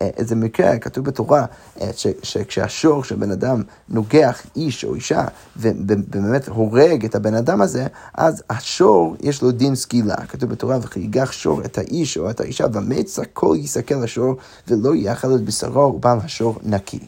איזה 0.00 0.34
מקרה, 0.36 0.78
כתוב 0.78 1.04
בתורה, 1.04 1.44
אה, 1.80 1.90
שכשהשור 2.22 3.04
של 3.04 3.16
בן 3.16 3.30
אדם 3.30 3.62
נוגח 3.88 4.42
איש 4.56 4.84
או 4.84 4.94
אישה, 4.94 5.24
ובאמת 5.56 6.48
הורג 6.48 7.04
את 7.04 7.14
הבן 7.14 7.34
אדם 7.34 7.60
הזה, 7.60 7.86
אז 8.14 8.42
השור 8.50 9.16
יש 9.20 9.42
לו 9.42 9.50
דין 9.50 9.74
סקילה. 9.74 10.16
כתוב 10.16 10.50
בתורה, 10.50 10.78
וכי 10.82 11.00
ייגח 11.00 11.32
שור 11.32 11.64
את 11.64 11.78
האיש 11.78 12.18
או 12.18 12.30
את 12.30 12.40
האישה, 12.40 12.66
ומצע 12.72 13.22
כל 13.32 13.56
יסכל 13.58 14.04
השור, 14.04 14.36
ולא 14.68 14.94
יאכל 14.94 15.34
את 15.34 15.44
בשרו, 15.44 15.94
ובעל 15.94 16.18
השור 16.24 16.58
נקי. 16.62 17.00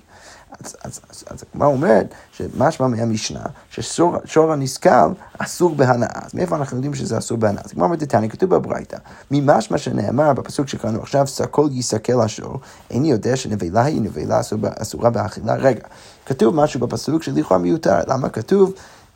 אז, 0.65 0.77
אז, 0.85 1.01
אז, 1.11 1.25
אז 1.27 1.45
הגמרא 1.51 1.69
אומרת 1.69 2.15
שמשמע 2.33 2.87
מהמשנה 2.87 3.43
ששור 3.71 4.53
הנסכל 4.53 5.13
אסור 5.39 5.75
בהנאה. 5.75 6.09
אז 6.13 6.35
מאיפה 6.35 6.57
אנחנו 6.57 6.77
יודעים 6.77 6.95
שזה 6.95 7.19
אסור 7.19 7.39
בהנאה? 7.39 7.63
אז 7.65 7.71
הגמרא 7.71 7.87
אומרת 7.87 8.03
תניא, 8.03 8.29
כתוב 8.29 8.55
בברייתא, 8.55 8.97
ממשמע 9.31 9.79
שנאמר 9.79 10.33
בפסוק 10.33 10.69
שקראנו 10.69 11.01
עכשיו, 11.03 11.27
סקול 11.27 11.69
יסכל 11.73 12.21
השור, 12.21 12.61
איני 12.91 13.11
יודע 13.11 13.37
שנבלה 13.37 13.85
היא 13.85 14.01
נבלה 14.01 14.41
אסורה 14.79 15.11
באכילה. 15.11 15.55
רגע, 15.55 15.85
כתוב 16.27 16.55
משהו 16.55 16.81
בפסוק 16.81 17.23
שלכאורה 17.23 17.59
מיותר, 17.59 17.99
למה 18.09 18.29
כתוב 18.29 18.73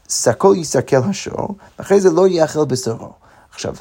סקול 0.08 0.56
יסכל 0.56 0.96
השור, 0.96 1.56
ואחרי 1.78 2.00
זה 2.00 2.10
לא 2.10 2.28
יאכל 2.28 2.64
בשרו. 2.64 3.12
עכשיו, 3.50 3.74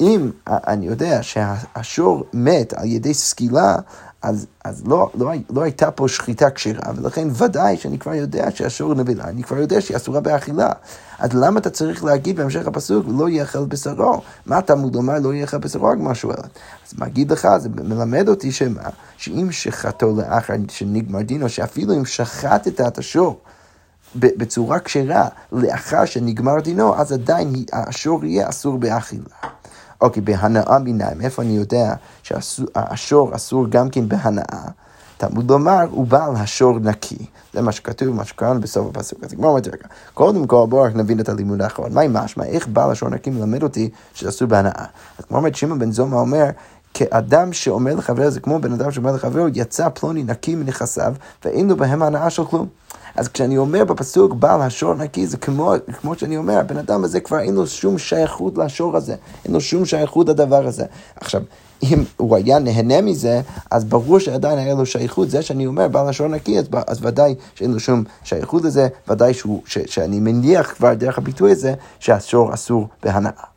אם 0.00 0.30
אני 0.46 0.86
יודע 0.86 1.22
שהשור 1.22 2.24
מת 2.32 2.72
על 2.72 2.86
ידי 2.86 3.14
סקילה, 3.14 3.76
אז, 4.22 4.46
אז 4.64 4.82
לא, 4.86 5.10
לא, 5.14 5.32
לא 5.50 5.62
הייתה 5.62 5.90
פה 5.90 6.08
שחיטה 6.08 6.50
כשרה, 6.50 6.92
ולכן 6.96 7.28
ודאי 7.32 7.76
שאני 7.76 7.98
כבר 7.98 8.14
יודע 8.14 8.50
שהשור 8.50 8.94
נבלה, 8.94 9.24
אני 9.24 9.42
כבר 9.42 9.58
יודע 9.58 9.80
שהיא 9.80 9.96
אסורה 9.96 10.20
באכילה. 10.20 10.70
אז 11.18 11.30
למה 11.34 11.60
אתה 11.60 11.70
צריך 11.70 12.04
להגיד 12.04 12.36
בהמשך 12.36 12.66
הפסוק, 12.66 13.06
לא 13.08 13.28
יאכל 13.28 13.64
בשרו? 13.64 14.20
מה 14.46 14.58
אתה 14.58 14.72
אמור 14.72 14.90
לומר, 14.94 15.18
לא 15.18 15.34
יאכל 15.34 15.58
בשרו, 15.58 15.90
הגמרא 15.90 16.14
שואלת. 16.14 16.58
אז 16.88 16.98
מה 16.98 17.06
אגיד 17.06 17.32
לך, 17.32 17.48
זה 17.58 17.68
מלמד 17.68 18.28
אותי 18.28 18.52
שמה, 18.52 18.88
שאם 19.16 19.48
שחטו 19.50 20.16
לאחר 20.16 20.54
שנגמר 20.68 21.22
דינו, 21.22 21.48
שאפילו 21.48 21.94
אם 21.94 22.04
שחטת 22.04 22.80
את 22.80 22.98
השור, 22.98 23.40
בצורה 24.14 24.80
כשרה 24.80 25.28
לאחר 25.52 26.04
שנגמר 26.04 26.60
דינו, 26.60 26.96
אז 26.96 27.12
עדיין 27.12 27.52
השור 27.72 28.24
יהיה 28.24 28.48
אסור 28.48 28.78
באכילה. 28.78 29.24
אוקיי, 30.02 30.22
בהנאה 30.22 30.78
מיניים, 30.78 31.20
איפה 31.20 31.42
אני 31.42 31.52
יודע 31.52 31.94
שהשור 32.22 33.36
אסור 33.36 33.66
גם 33.68 33.90
כן 33.90 34.08
בהנאה? 34.08 34.68
תלמוד 35.16 35.50
לומר, 35.50 35.86
הוא 35.90 36.06
בעל 36.06 36.36
השור 36.36 36.78
נקי. 36.78 37.26
זה 37.52 37.62
מה 37.62 37.72
שכתוב, 37.72 38.08
מה 38.08 38.24
שקראנו 38.24 38.60
בסוף 38.60 38.86
הפסוק. 38.96 39.24
אז 39.24 39.32
כמו 39.32 39.48
אומרת, 39.48 39.66
רגע, 39.66 39.86
קודם 40.14 40.46
כל 40.46 40.66
בואו 40.68 40.82
רק 40.82 40.94
נבין 40.94 41.20
את 41.20 41.28
הלימוד 41.28 41.62
האחרון. 41.62 41.92
מהי 41.92 42.08
משמע? 42.10 42.44
איך 42.44 42.68
בעל 42.68 42.90
השור 42.90 43.08
נקי 43.08 43.30
מלמד 43.30 43.62
אותי 43.62 43.90
שאסור 44.14 44.48
בהנאה? 44.48 44.84
אז 45.18 45.24
כמו 45.24 45.36
אומרת, 45.36 45.54
שמעון 45.54 45.78
בן 45.78 45.92
זומא 45.92 46.16
אומר, 46.16 46.44
כאדם 46.94 47.52
שאומר 47.52 47.94
לחברו, 47.94 48.30
זה 48.30 48.40
כמו 48.40 48.58
בן 48.58 48.72
אדם 48.72 48.90
שאומר 48.90 49.12
לחברו, 49.12 49.46
יצא 49.54 49.88
פלוני 49.88 50.22
נקי 50.22 50.54
מנכסיו, 50.54 51.14
ואין 51.44 51.68
לו 51.68 51.76
בהם 51.76 52.02
הנאה 52.02 52.30
של 52.30 52.44
כלום. 52.44 52.66
אז 53.16 53.28
כשאני 53.28 53.58
אומר 53.58 53.84
בפסוק 53.84 54.34
בעל 54.34 54.62
השור 54.62 54.94
נקי, 54.94 55.26
זה 55.26 55.36
כמו, 55.36 55.72
כמו 56.00 56.14
שאני 56.14 56.36
אומר, 56.36 56.58
הבן 56.58 56.76
אדם 56.76 57.04
הזה 57.04 57.20
כבר 57.20 57.40
אין 57.40 57.54
לו 57.54 57.66
שום 57.66 57.98
שייכות 57.98 58.58
לשור 58.58 58.96
הזה, 58.96 59.14
אין 59.44 59.52
לו 59.52 59.60
שום 59.60 59.84
שייכות 59.84 60.28
לדבר 60.28 60.66
הזה. 60.66 60.84
עכשיו, 61.16 61.42
אם 61.82 62.04
הוא 62.16 62.36
היה 62.36 62.58
נהנה 62.58 63.00
מזה, 63.00 63.40
אז 63.70 63.84
ברור 63.84 64.18
שעדיין 64.18 64.58
היה 64.58 64.74
לו 64.74 64.86
שייכות. 64.86 65.30
זה 65.30 65.42
שאני 65.42 65.66
אומר 65.66 65.88
בעל 65.88 66.08
השור 66.08 66.28
נקי, 66.28 66.58
אז, 66.58 66.66
אז 66.86 66.98
ודאי 67.02 67.34
שאין 67.54 67.72
לו 67.72 67.80
שום 67.80 68.04
שייכות 68.24 68.64
לזה, 68.64 68.88
ודאי 69.08 69.34
שהוא, 69.34 69.62
ש, 69.66 69.78
שאני 69.78 70.20
מניח 70.20 70.72
כבר 70.72 70.94
דרך 70.94 71.18
הביטוי 71.18 71.52
הזה, 71.52 71.74
שהשור 71.98 72.54
אסור 72.54 72.88
בהנאה. 73.02 73.51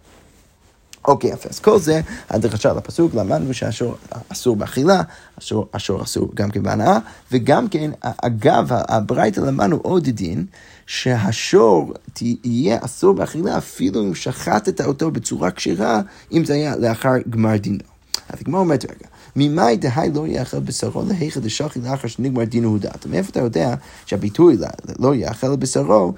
אוקיי, 1.07 1.29
יפה. 1.29 1.49
אז 1.49 1.59
כל 1.59 1.79
זה, 1.79 2.01
הדרשה 2.29 2.73
לפסוק, 2.73 3.15
למדנו 3.15 3.53
שהשור 3.53 3.95
אסור 4.29 4.55
באכילה, 4.55 5.01
השור, 5.37 5.67
השור 5.73 6.03
אסור 6.03 6.31
גם 6.33 6.51
כן 6.51 6.63
בהנאה, 6.63 6.97
וגם 7.31 7.67
כן, 7.67 7.91
אגב, 8.01 8.67
הברייתא 8.69 9.39
למדנו 9.39 9.77
עוד 9.77 10.09
דין, 10.09 10.45
שהשור 10.87 11.93
תהיה 12.13 12.77
אסור 12.81 13.13
באכילה 13.13 13.57
אפילו 13.57 14.03
אם 14.03 14.15
שחטת 14.15 14.81
אותו 14.81 15.11
בצורה 15.11 15.51
כשרה, 15.51 16.01
אם 16.31 16.45
זה 16.45 16.53
היה 16.53 16.75
לאחר 16.75 17.13
גמר 17.29 17.57
דינו. 17.57 17.83
אז 18.29 18.39
הגמרא 18.41 18.59
אומרת, 18.59 18.85
רגע, 18.85 19.07
ממאי 19.35 19.77
דהי 19.77 20.09
לא 20.13 20.27
יאכל 20.27 20.59
בשרו 20.59 21.03
להיכא 21.07 21.39
דשכי 21.39 21.79
לאחר 21.79 22.07
שנגמר 22.07 22.43
דין 22.43 22.63
הודעת. 22.63 23.05
מאיפה 23.05 23.29
אתה 23.29 23.39
יודע 23.39 23.75
שהביטוי 24.05 24.57
לא 24.99 25.15
יאכל 25.15 25.55
בשרו 25.55 26.13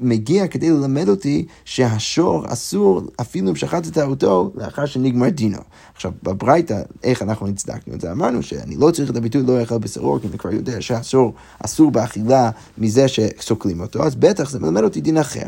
מגיע 0.00 0.46
כדי 0.46 0.70
ללמד 0.70 1.08
אותי 1.08 1.46
שהשור 1.64 2.44
אסור 2.48 3.02
אפילו 3.20 3.50
אם 3.50 3.56
שחטת 3.56 3.98
אותו 3.98 4.52
לאחר 4.54 4.86
שנגמר 4.86 5.28
דינו. 5.28 5.58
עכשיו, 5.94 6.12
בברייתא, 6.22 6.82
איך 7.04 7.22
אנחנו 7.22 7.48
הצדקנו 7.48 7.94
את 7.94 8.00
זה? 8.00 8.12
אמרנו 8.12 8.42
שאני 8.42 8.76
לא 8.76 8.90
צריך 8.90 9.10
את 9.10 9.16
הביטוי 9.16 9.42
לא 9.42 9.60
יאכל 9.60 9.78
בשרו, 9.78 10.18
כי 10.20 10.28
אני 10.28 10.38
כבר 10.38 10.52
יודע 10.52 10.80
שהשור 10.80 11.34
אסור 11.58 11.90
באכילה 11.90 12.50
מזה 12.78 13.08
שסוקלים 13.08 13.80
אותו, 13.80 14.04
אז 14.04 14.14
בטח 14.14 14.50
זה 14.50 14.58
מלמד 14.58 14.82
אותי 14.82 15.00
דין 15.00 15.18
אחר. 15.18 15.40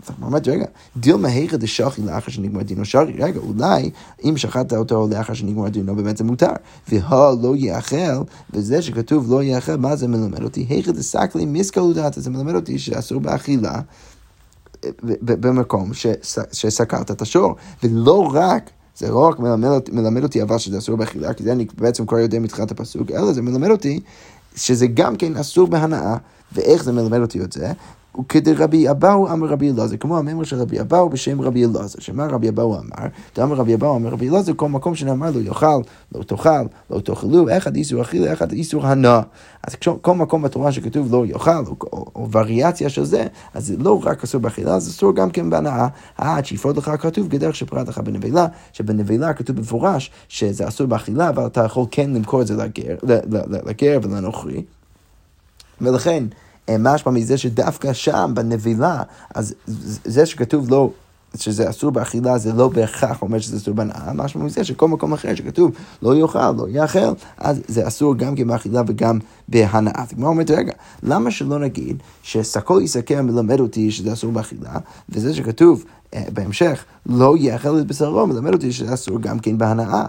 אנחנו 0.00 0.26
אומרים, 0.26 0.42
רגע, 0.46 0.64
דילמה 0.96 1.28
היכא 1.28 1.56
דשכי 1.56 2.02
לאחר 2.02 2.32
שנגמר 2.32 2.62
דינו 2.62 2.84
שרי, 2.84 3.12
רגע, 3.18 3.40
אולי 3.40 3.90
אם 4.24 4.36
שחטת 4.36 4.72
אותו 4.72 5.08
לאחר 5.10 5.34
שנגמר 5.34 5.68
דינו, 5.68 5.96
באמת 5.96 6.16
זה 6.16 6.24
מותר. 6.24 6.52
והא 6.88 7.34
לא 7.42 7.56
יאכל, 7.56 8.22
וזה 8.54 8.82
שכתוב 8.82 9.32
לא 9.32 9.42
יאכל, 9.42 9.76
מה 9.76 9.96
זה 9.96 10.08
מלמד 10.08 10.42
אותי? 10.42 10.66
היכא 10.68 10.92
דסקלי 10.92 11.46
מיסקלודתא, 11.46 12.20
זה 12.20 12.30
מלמד 12.30 12.54
אותי 12.54 12.78
שאסור 12.78 13.20
באכילה. 13.20 13.80
במקום 15.22 15.90
שסקרת 16.52 17.10
את 17.10 17.22
השור, 17.22 17.56
ולא 17.82 18.30
רק 18.32 18.70
זה 18.96 19.10
לא 19.10 19.28
רק 19.28 19.38
מלמד, 19.38 19.80
מלמד 19.92 20.22
אותי 20.22 20.42
אבל 20.42 20.58
שזה 20.58 20.78
אסור 20.78 20.96
באכילה, 20.96 21.34
כי 21.34 21.42
זה 21.42 21.52
אני 21.52 21.66
בעצם 21.78 22.06
כבר 22.06 22.18
יודע 22.18 22.38
מתחילת 22.38 22.70
הפסוק, 22.70 23.10
אלא 23.10 23.32
זה 23.32 23.42
מלמד 23.42 23.70
אותי 23.70 24.00
שזה 24.56 24.86
גם 24.86 25.16
כן 25.16 25.36
אסור 25.36 25.66
בהנאה. 25.66 26.16
ואיך 26.52 26.84
זה 26.84 26.92
מלמד 26.92 27.20
אותי 27.20 27.40
את 27.40 27.52
זה? 27.52 27.72
וכדרבי 28.18 28.90
אבאו 28.90 29.32
אמר 29.32 29.46
רבי 29.46 29.70
אלעזר, 29.70 29.96
כמו 29.96 30.18
הממר 30.18 30.44
של 30.44 30.56
רבי 30.56 30.80
אבאו 30.80 31.08
בשם 31.08 31.40
רבי 31.40 31.64
אלעזר, 31.64 32.00
שמה 32.00 32.26
רבי 32.26 32.48
אבאו 32.48 32.78
אמר? 32.78 33.08
דאמר 33.36 33.56
רבי 33.56 33.74
אבאו 33.74 33.96
אמר 33.96 34.08
רבי 34.08 34.28
אלעזר, 34.28 34.52
כל 34.56 34.68
מקום 34.68 34.94
שנאמר 34.94 35.30
לו 35.30 35.40
יאכל, 35.40 35.80
לא 36.14 36.22
תאכל, 36.22 36.50
לא 36.90 37.00
תאכלו, 37.00 37.56
אחד 37.56 37.76
איסור 37.76 38.02
אכילה, 38.02 38.32
אחד 38.32 38.52
איסור 38.52 38.86
הנאה. 38.86 39.20
אז 39.62 39.74
כל 40.00 40.14
מקום 40.14 40.42
בתורה 40.42 40.72
שכתוב 40.72 41.12
לא 41.12 41.26
יאכל, 41.26 41.50
או, 41.50 41.76
או, 41.92 42.06
או 42.14 42.30
וריאציה 42.30 42.88
של 42.88 43.04
זה, 43.04 43.26
אז 43.54 43.66
זה 43.66 43.76
לא 43.78 44.00
רק 44.04 44.24
אסור 44.24 44.40
באכילה, 44.40 44.78
זה 44.80 44.90
אסור 44.90 45.14
גם 45.14 45.30
כן 45.30 45.50
בהנאה. 45.50 45.88
עד 46.18 46.44
שיפוד 46.44 46.76
לך 46.76 46.90
כתוב 46.98 47.28
גדרך 47.28 47.56
שפרט 47.56 47.88
לך 47.88 47.98
בנבלה, 47.98 48.46
שבנבלה 48.72 49.32
כתוב 49.32 49.56
במפורש 49.56 50.10
שזה 50.28 50.68
אסור 50.68 50.86
באכילה, 50.86 51.28
אבל 51.28 51.46
אתה 51.46 51.64
יכול 51.64 51.84
כן 51.90 52.10
למכור 52.10 52.42
את 52.42 52.46
זה 52.46 52.56
לגר, 52.56 52.96
לגר 53.66 53.98
ולנוכרי. 54.02 54.62
ולכן, 55.80 56.24
משמע 56.78 57.12
מזה 57.12 57.38
שדווקא 57.38 57.92
שם, 57.92 58.30
בנבילה, 58.34 59.02
אז 59.34 59.54
זה 60.04 60.26
שכתוב 60.26 60.70
לא... 60.70 60.90
שזה 61.36 61.70
אסור 61.70 61.90
באכילה 61.90 62.38
זה 62.38 62.52
לא 62.52 62.68
בהכרח 62.68 63.22
אומר 63.22 63.38
שזה 63.38 63.56
אסור 63.56 63.74
בהנאה, 63.74 64.12
משמע 64.14 64.44
מזה 64.44 64.64
שכל 64.64 64.88
מקום 64.88 65.12
אחר 65.12 65.34
שכתוב 65.34 65.70
לא 66.02 66.16
יאכל, 66.16 66.50
לא 66.50 66.66
יאכל, 66.68 67.12
אז 67.38 67.60
זה 67.68 67.88
אסור 67.88 68.14
גם 68.16 68.34
כן 68.34 68.48
באכילה 68.48 68.82
וגם 68.86 69.18
בהנאה. 69.48 70.04
הגמרא 70.12 70.28
אומרת, 70.28 70.50
רגע, 70.50 70.72
למה 71.02 71.30
שלא 71.30 71.58
נגיד 71.58 72.02
שסקול 72.22 72.82
יסכם 72.82 73.26
מלמד 73.26 73.60
אותי 73.60 73.90
שזה 73.90 74.12
אסור 74.12 74.32
באכילה, 74.32 74.78
וזה 75.08 75.34
שכתוב 75.34 75.84
אה, 76.14 76.24
בהמשך, 76.32 76.84
לא 77.06 77.34
יאכל 77.38 77.78
את 77.78 77.86
בשרו, 77.86 78.26
מלמד 78.26 78.52
אותי 78.52 78.72
שזה 78.72 78.94
אסור 78.94 79.20
גם 79.20 79.38
כן 79.38 79.58
בהנאה. 79.58 80.04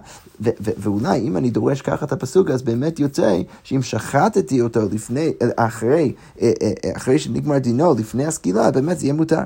ואולי 0.77 1.19
אם 1.19 1.38
אני 1.38 1.49
דורש 1.49 1.82
ככה 1.82 2.06
את 2.06 2.12
הפסוק, 2.12 2.49
אז 2.49 2.62
באמת 2.62 2.99
יוצא 2.99 3.41
שאם 3.63 3.82
שחטתי 3.82 4.62
אותו 4.62 4.80
לפני, 4.91 5.34
אה, 5.41 5.47
אחרי, 5.56 6.13
אה, 6.41 6.51
אחרי 6.95 7.19
שנגמר 7.19 7.58
דינו, 7.58 7.93
לפני 7.93 8.25
הסקילה, 8.25 8.71
באמת 8.71 8.99
זה 8.99 9.06
יהיה 9.06 9.13
מותר. 9.13 9.41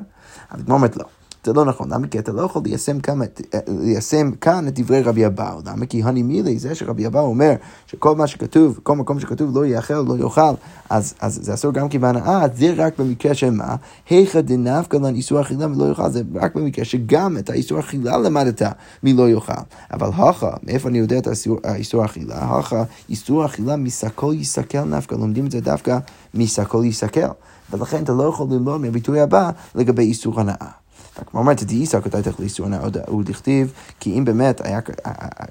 אז 0.51 0.61
כמו 0.65 0.75
אומרת 0.75 0.97
לא. 0.97 1.05
זה 1.45 1.53
לא 1.53 1.65
נכון. 1.65 1.93
למה? 1.93 2.07
כי 2.07 2.19
אתה 2.19 2.31
לא 2.31 2.41
יכול 2.41 2.61
ליישם 2.65 2.99
כאן, 2.99 3.19
ליישם 3.67 4.31
כאן 4.31 4.67
את 4.67 4.79
דברי 4.79 5.01
רבי 5.01 5.25
אבאו. 5.25 5.59
למה? 5.65 5.85
כי 5.85 6.03
הני 6.03 6.23
מילי, 6.23 6.59
זה 6.59 6.75
שרבי 6.75 7.07
אבאו 7.07 7.21
אומר 7.21 7.53
שכל 7.87 8.15
מה 8.15 8.27
שכתוב, 8.27 8.79
כל 8.83 8.95
מקום 8.95 9.19
שכתוב 9.19 9.57
לא 9.57 9.65
יאכל, 9.65 9.93
לא 9.93 10.17
יאכל, 10.17 10.41
אז, 10.89 11.13
אז 11.19 11.39
זה 11.43 11.53
אסור 11.53 11.71
גם 11.71 11.89
כי 11.89 11.99
בהנאה, 11.99 12.45
זה 12.55 12.73
רק 12.77 12.99
במקרה 12.99 13.33
של 13.33 13.49
מה? 13.49 13.75
היכא 14.09 14.41
דנפקא 14.41 14.97
לן 14.97 15.15
איסור 15.15 15.41
אכילה 15.41 15.65
ולא 15.65 15.89
יאכל, 15.89 16.09
זה 16.09 16.21
רק 16.35 16.55
במקרה 16.55 16.85
שגם 16.85 17.37
את 17.37 17.49
האיסור 17.49 17.79
אכילה 17.79 18.17
למדת 18.17 18.61
מלא 19.03 19.29
יאכל. 19.29 19.53
אבל 19.93 20.07
הכה, 20.13 20.51
מאיפה 20.63 20.89
אני 20.89 20.97
יודע 20.97 21.17
את 21.17 21.27
האיסור 21.63 22.05
אכילה? 22.05 22.35
הכה, 22.37 22.83
איסור 23.09 23.45
אכילה 23.45 23.75
מסקול 23.75 24.35
יסקל 24.35 24.83
נפקא, 24.83 25.15
לומדים 25.15 25.45
את 25.45 25.51
זה 25.51 25.61
דווקא 25.61 25.97
מסקול 26.33 26.85
יסקל. 26.85 27.29
ולכן 27.71 28.03
אתה 28.03 28.13
לא 28.13 28.23
יכול 28.23 28.47
ללמוד 28.49 28.81
מהביטוי 28.81 29.21
הבא 29.21 29.49
לגבי 29.75 30.03
איסור 30.03 30.39
הנאה. 30.39 30.84
כמו 31.25 31.39
אומרת, 31.39 31.63
דאיסא 31.63 32.01
כתבתך 32.01 32.39
לאיסור 32.39 32.65
הנאה, 32.65 32.79
הוא 33.07 33.23
דכתיב, 33.23 33.73
כי 33.99 34.19
אם 34.19 34.25
באמת 34.25 34.61
היה, 34.65 34.79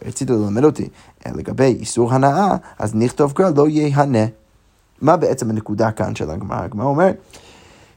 רצית 0.06 0.30
ללמד 0.30 0.64
אותי 0.64 0.88
אה, 1.26 1.32
לגבי 1.34 1.76
איסור 1.80 2.12
הנאה, 2.14 2.56
אז 2.78 2.94
נכתוב 2.94 3.32
כבר 3.32 3.50
לא 3.56 3.68
יהנה. 3.68 4.24
מה 5.00 5.16
בעצם 5.16 5.50
הנקודה 5.50 5.90
כאן 5.90 6.14
של 6.14 6.30
הגמרא? 6.30 6.64
הגמרא 6.64 6.86
אומרת, 6.86 7.16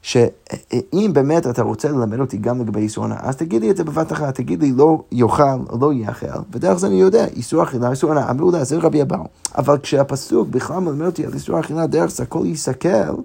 שאם 0.02 1.12
באמת 1.14 1.48
אתה 1.48 1.62
רוצה 1.62 1.90
ללמד 1.90 2.20
אותי 2.20 2.38
גם 2.38 2.62
לגבי 2.62 2.80
איסור 2.80 3.06
הנאה, 3.06 3.18
אז 3.22 3.36
תגיד 3.36 3.62
לי 3.62 3.72
את 3.72 3.78
זה 3.78 3.84
בבת 3.84 4.12
אחת, 4.12 4.36
תגיד 4.36 4.62
לי 4.62 4.72
לא 4.72 5.04
יאכל 5.12 5.58
לא 5.82 5.94
יאכל, 5.94 6.40
ודרך 6.52 6.78
זה 6.78 6.88
אני 6.88 6.96
יודע, 7.02 7.26
איסור 7.26 7.64
אכילה, 7.64 7.92
איסור 7.92 8.12
הנאה, 8.12 8.30
אמרו 8.32 8.52
לה, 8.52 8.64
זה 8.64 8.78
רבי 8.78 9.02
אבאו. 9.02 9.24
אבל 9.58 9.78
כשהפסוק 9.78 10.48
בכלל 10.48 10.80
מלמד 10.80 11.06
אותי 11.06 11.26
על 11.26 11.34
איסור 11.34 11.60
אכילה 11.60 11.88
דרך 11.88 12.12
זה 12.12 12.24
הכל 12.24 12.44
יסכל, 12.46 13.16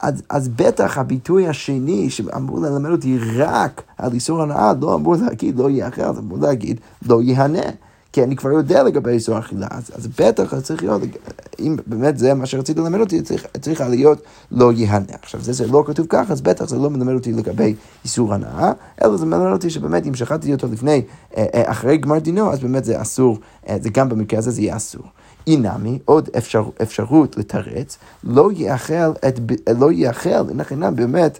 אז, 0.00 0.22
אז 0.28 0.48
בטח 0.48 0.98
הביטוי 0.98 1.48
השני 1.48 2.10
שאמור 2.10 2.60
ללמד 2.60 2.90
אותי 2.90 3.18
רק 3.36 3.82
על 3.98 4.12
איסור 4.12 4.42
הנאה, 4.42 4.72
לא 4.80 4.94
אמור 4.94 5.16
להגיד 5.16 5.58
לא 5.58 5.70
יאכל, 5.70 6.02
אמור 6.02 6.38
להגיד 6.38 6.80
לא 7.08 7.22
יהנה. 7.22 7.70
כי 8.16 8.22
אני 8.22 8.36
כבר 8.36 8.52
יודע 8.52 8.82
לגבי 8.82 9.10
איסור 9.10 9.38
אכילה, 9.38 9.66
אז, 9.70 9.90
אז 9.94 10.06
בטח 10.06 10.60
צריך 10.60 10.82
להיות, 10.82 11.02
אם 11.60 11.76
באמת 11.86 12.18
זה 12.18 12.34
מה 12.34 12.46
שרצית 12.46 12.78
ללמד 12.78 13.00
אותי, 13.00 13.22
צריך, 13.22 13.46
צריך 13.60 13.80
להיות 13.80 14.22
לא 14.50 14.72
יהנה. 14.72 15.12
עכשיו, 15.22 15.40
זה 15.40 15.52
זה 15.52 15.66
לא 15.66 15.84
כתוב 15.86 16.06
ככה, 16.08 16.32
אז 16.32 16.40
בטח 16.40 16.68
זה 16.68 16.78
לא 16.78 16.90
מלמד 16.90 17.12
אותי 17.12 17.32
לגבי 17.32 17.74
איסור 18.04 18.34
הנאה, 18.34 18.72
אלא 19.02 19.16
זה 19.16 19.26
מלמד 19.26 19.52
אותי 19.52 19.70
שבאמת 19.70 20.06
אם 20.06 20.14
שחטתי 20.14 20.52
אותו 20.52 20.68
לפני, 20.72 21.02
אה, 21.36 21.46
אה, 21.54 21.70
אחרי 21.70 21.96
גמר 21.96 22.18
דינו, 22.18 22.52
אז 22.52 22.60
באמת 22.60 22.84
זה 22.84 23.02
אסור, 23.02 23.38
אה, 23.68 23.76
זה 23.80 23.90
גם 23.90 24.08
במקרה 24.08 24.38
הזה 24.38 24.50
זה 24.50 24.60
יהיה 24.60 24.76
אסור. 24.76 25.02
אינמי, 25.46 25.98
עוד 26.04 26.28
אפשר, 26.38 26.64
אפשרות 26.82 27.36
לתרץ, 27.36 27.98
לא 28.24 28.50
יאכל, 28.52 29.10
את, 29.28 29.40
לא 29.78 29.92
יאכל, 29.92 30.42
נכנם 30.54 30.96
באמת, 30.96 31.38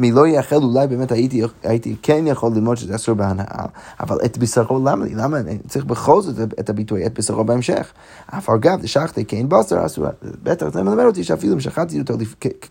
מלא 0.00 0.26
יאכל 0.26 0.56
אולי 0.56 0.86
באמת 0.86 1.12
הייתי, 1.12 1.42
הייתי 1.62 1.96
כן 2.02 2.26
יכול 2.26 2.52
ללמוד 2.54 2.76
שזה 2.76 2.94
אסור 2.94 3.14
בהנאה, 3.14 3.64
אבל 4.00 4.18
את 4.24 4.38
בשרו 4.38 4.78
למה 4.78 5.04
לי? 5.04 5.14
למה 5.14 5.38
אני 5.38 5.58
צריך 5.68 5.84
בכל 5.84 6.22
זאת 6.22 6.34
את 6.60 6.70
הביטוי 6.70 7.06
את 7.06 7.18
בשרו 7.18 7.44
בהמשך? 7.44 7.92
אף 8.26 8.50
אגב, 8.50 8.80
דשכתי 8.80 9.24
כן 9.24 9.48
בשר 9.48 9.86
אסור, 9.86 10.06
בטח 10.42 10.68
זה 10.68 10.82
מלמד 10.82 11.04
אותי 11.04 11.24
שאפילו 11.24 11.54
אם 11.54 11.60
שחטתי 11.60 12.00
אותו 12.00 12.14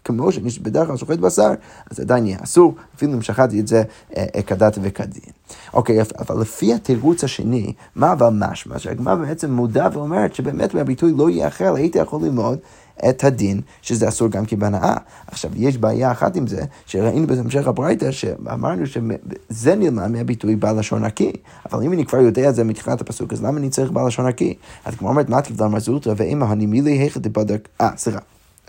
כמו 0.03 0.31
שאני 0.31 0.49
בדרך 0.61 0.87
כלל 0.87 0.97
שוחט 0.97 1.19
בשר, 1.19 1.51
אז 1.91 1.99
עדיין 1.99 2.25
יהיה 2.25 2.37
אסור, 2.43 2.75
אפילו 2.95 3.13
אם 3.13 3.21
שחטתי 3.21 3.59
את 3.59 3.67
זה 3.67 3.83
אה, 4.17 4.25
אה, 4.35 4.41
כדת 4.41 4.77
וכדין. 4.81 5.31
אוקיי, 5.73 5.97
אבל 6.19 6.41
לפי 6.41 6.73
התירוץ 6.73 7.23
השני, 7.23 7.73
מה 7.95 8.11
אבל 8.11 8.29
משמע? 8.31 8.79
שהגמרא 8.79 9.15
בעצם 9.15 9.51
מודה 9.51 9.87
ואומרת 9.93 10.35
שבאמת 10.35 10.73
מהביטוי 10.73 11.13
לא 11.17 11.29
יאכל, 11.29 11.75
הייתי 11.75 11.97
יכול 11.97 12.21
ללמוד 12.21 12.59
את 13.09 13.23
הדין, 13.23 13.61
שזה 13.81 14.07
אסור 14.07 14.27
גם 14.27 14.45
כבהנאה. 14.45 14.95
עכשיו, 15.27 15.51
יש 15.55 15.77
בעיה 15.77 16.11
אחת 16.11 16.35
עם 16.35 16.47
זה, 16.47 16.63
שראינו 16.85 17.27
בהמשך 17.27 17.67
הברייתא, 17.67 18.11
שאמרנו 18.11 18.83
שזה 18.87 19.75
נלמד 19.75 20.07
מהביטוי 20.07 20.55
בעל 20.55 20.79
לשון 20.79 21.05
נקי. 21.05 21.31
אבל 21.71 21.83
אם 21.83 21.93
אני 21.93 22.05
כבר 22.05 22.19
יודע 22.19 22.49
את 22.49 22.55
זה 22.55 22.63
מתחילת 22.63 23.01
הפסוק, 23.01 23.33
אז 23.33 23.43
למה 23.43 23.57
אני 23.57 23.69
צריך 23.69 23.91
בעל 23.91 24.07
לשון 24.07 24.27
נקי? 24.27 24.53
אז 24.85 24.95
כמו 24.95 25.09
אומרת, 25.09 25.29
מה 25.29 25.41
תקבלה 25.41 25.67
מזוטרא 25.67 26.13
ואימא 26.17 26.45
הנימילי 26.45 26.91
היכא 26.91 27.19
דבדק, 27.19 27.69
אה, 27.81 27.89
סליחה. 27.97 28.19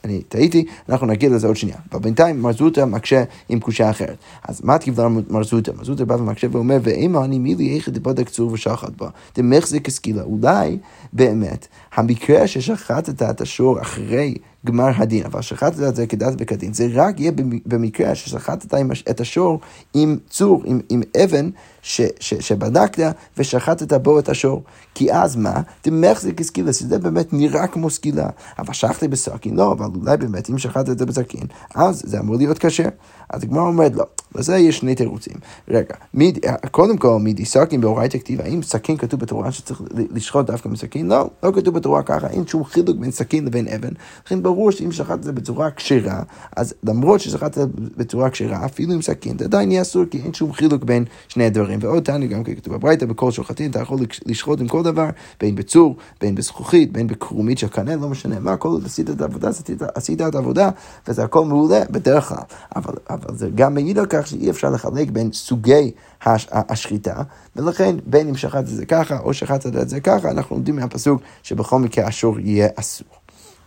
אני 0.05 0.23
טעיתי, 0.23 0.65
אנחנו 0.89 1.07
נגיד 1.07 1.33
לזה 1.33 1.47
עוד 1.47 1.57
שנייה. 1.57 1.77
אבל 1.93 2.01
בינתיים 2.01 2.43
מרזוטה 2.43 2.87
מקשה 2.87 3.25
עם 3.49 3.61
קושה 3.61 3.91
אחרת. 3.91 4.17
אז 4.49 4.61
מה 4.65 4.79
תקבלה 4.79 5.09
מרזוטה? 5.09 5.73
מרזוטה 5.73 6.05
בא 6.05 6.15
ומקשה 6.15 6.47
ואומר, 6.51 6.79
ואימא 6.83 7.25
אני 7.25 7.39
מילי 7.39 7.77
איך 7.77 7.89
דבדק 7.89 8.29
צור 8.29 8.53
ושחט 8.53 8.93
בה. 8.97 9.09
דמחזיק 9.37 9.89
הסקילה. 9.89 10.23
אולי 10.23 10.79
באמת 11.13 11.67
המקרה 11.95 12.47
ששחטת 12.47 13.23
את 13.23 13.41
השור 13.41 13.81
אחרי 13.81 14.35
גמר 14.67 14.91
הדין, 14.97 15.25
אבל 15.25 15.41
שחטת 15.41 15.83
את 15.89 15.97
זה 15.97 16.07
כדת 16.07 16.35
וכדין, 16.39 16.73
זה 16.73 16.89
רק 16.93 17.21
יהיה 17.21 17.33
במקרה 17.67 18.15
ששחטת 18.15 18.75
את 19.11 19.21
השור 19.21 19.61
עם 19.95 20.17
צור, 20.31 20.63
עם, 20.65 20.81
עם 20.89 21.03
אבן 21.25 21.51
ש, 21.83 22.01
ש, 22.21 22.35
שבדקת 22.35 23.15
ושחטת 23.39 23.93
בו 23.93 24.19
את 24.19 24.29
השור. 24.29 24.63
כי 24.95 25.13
אז 25.13 25.37
מה? 25.37 25.61
דמחזיק 25.85 26.43
סקילה, 26.43 26.73
שזה 26.73 26.99
באמת 26.99 27.33
נראה 27.33 27.67
כמו 27.67 27.91
סקילה. 27.91 28.29
אבל 28.59 28.73
שחטתי 28.73 29.09
בסכין, 29.09 29.57
לא, 29.57 29.73
אבל 29.73 29.87
אולי 30.01 30.17
באמת 30.17 30.51
אם 30.51 30.59
שחטת 30.59 31.03
בסכין, 31.03 31.47
אז 31.75 32.03
זה 32.07 32.21
אמור 32.21 32.37
להיות 32.37 32.59
כשר. 32.59 32.89
אז 33.31 33.43
הגמרא 33.43 33.63
אומרת 33.63 33.97
לא. 33.97 34.05
לזה 34.35 34.57
יש 34.57 34.79
שני 34.79 34.95
תירוצים. 34.95 35.35
רגע, 35.69 35.95
מיד, 36.15 36.39
קודם 36.71 36.97
כל, 36.97 37.19
מידי 37.21 37.45
סכין 37.45 37.81
באורייתא 37.81 38.19
כתיב, 38.19 38.41
האם 38.41 38.63
סכין 38.63 38.97
כתוב 38.97 39.21
בתורה 39.21 39.53
שצריך 39.53 39.83
לשחוט 39.95 40.47
דווקא 40.47 40.69
מסכין? 40.69 41.09
לא, 41.09 41.31
לא 41.43 41.53
כתוב 41.55 41.75
בתורה 41.75 42.03
ככה, 42.03 42.29
אין 42.29 42.47
שום 42.47 42.65
חילוק 42.65 42.97
בין 42.97 43.11
סכין 43.11 43.45
לבין 43.45 43.69
אבן. 43.69 43.93
לכן 44.27 44.43
ברור 44.43 44.71
שאם 44.71 44.93
שחט 44.93 45.19
את 45.19 45.23
זה 45.23 45.33
בצורה 45.33 45.71
כשרה, 45.71 46.23
אז 46.57 46.75
למרות 46.85 47.21
ששחט 47.21 47.47
את 47.47 47.55
זה 47.55 47.65
בצורה 47.97 48.31
כשרה, 48.31 48.65
אפילו 48.65 48.93
עם 48.93 49.03
סכין, 49.03 49.39
זה 49.39 49.45
עדיין 49.45 49.71
יהיה 49.71 49.83
אסור, 49.83 50.05
כי 50.11 50.21
אין 50.25 50.35
שום 50.35 50.53
חילוק 50.53 50.85
בין 50.85 51.05
שני 51.29 51.45
הדברים. 51.45 51.70
ועוד 51.81 52.03
תניא 52.03 52.29
גם 52.29 52.45
כתוב 52.45 52.75
בברייתא, 52.75 53.07
בכל 53.07 53.31
שוחטין 53.31 53.71
אתה 53.71 53.81
יכול 53.81 53.99
לשחוט 54.27 54.61
עם 54.61 54.69
כל 54.69 54.83
דבר, 54.83 55.09
בין 55.41 55.55
בצור, 55.55 55.97
בין 56.21 56.35
בזכוכית, 56.35 56.93
בין 56.93 57.07
בקרומית 57.07 57.59
של 57.59 57.69
קנה, 57.69 57.97
לא 57.97 58.09
משנה 58.09 58.41
מה, 58.41 58.57
כל 58.57 58.69
עוד 58.69 58.85
עשית 58.85 59.11
את 59.11 59.21
העבודה, 59.21 59.49
עשית, 59.49 59.83
עשית 59.95 60.21
את 60.21 60.35
העבודה, 60.35 60.71
וזה 61.09 61.25
הכל 61.25 61.45
מעולה 61.45 61.81
בדרך 61.91 62.29
כלל. 62.29 62.39
אבל, 62.77 62.95
אבל 63.11 63.37
זה 63.37 63.49
גם 63.55 63.75
מעיד 63.75 63.99
על 63.99 64.07
כך 64.07 64.27
שאי 64.27 64.51
אפשר 64.51 64.71
לחלק 64.71 65.11
בין 65.11 65.33
סוגי 65.33 65.91
הש, 66.23 66.49
השחיטה, 66.53 67.23
ולכן 67.57 67.97
בין 68.07 68.29
אם 68.29 68.37
שחטת 68.37 68.59
את 68.59 68.67
זה 68.67 68.87
ככה 68.87 69.19
או 69.19 69.35
שחטת 69.35 69.77
את 69.77 69.89
זה 69.89 70.01
ככה, 70.01 70.31
אנחנו 70.31 70.57
לומדים 70.57 70.77
מהפסוק 70.77 71.23
שבכל 71.43 71.79
מקרה 71.79 72.07
השור 72.07 72.41
יהיה 72.41 72.69
אסור. 72.77 73.09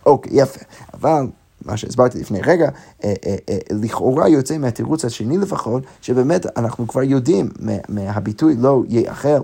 אוקיי, 0.06 0.32
יפה. 0.42 0.60
אבל 0.94 1.26
מה 1.64 1.76
שהסברתי 1.76 2.20
לפני 2.20 2.40
רגע, 2.42 2.68
אה, 3.04 3.14
אה, 3.26 3.36
אה, 3.48 3.58
לכאורה 3.70 4.28
יוצא 4.28 4.58
מהתירוץ 4.58 5.04
השני 5.04 5.38
לפחות, 5.38 5.82
שבאמת 6.00 6.58
אנחנו 6.58 6.88
כבר 6.88 7.02
יודעים 7.02 7.48
מהביטוי 7.88 8.56
לא 8.58 8.82
יאכל. 8.88 9.40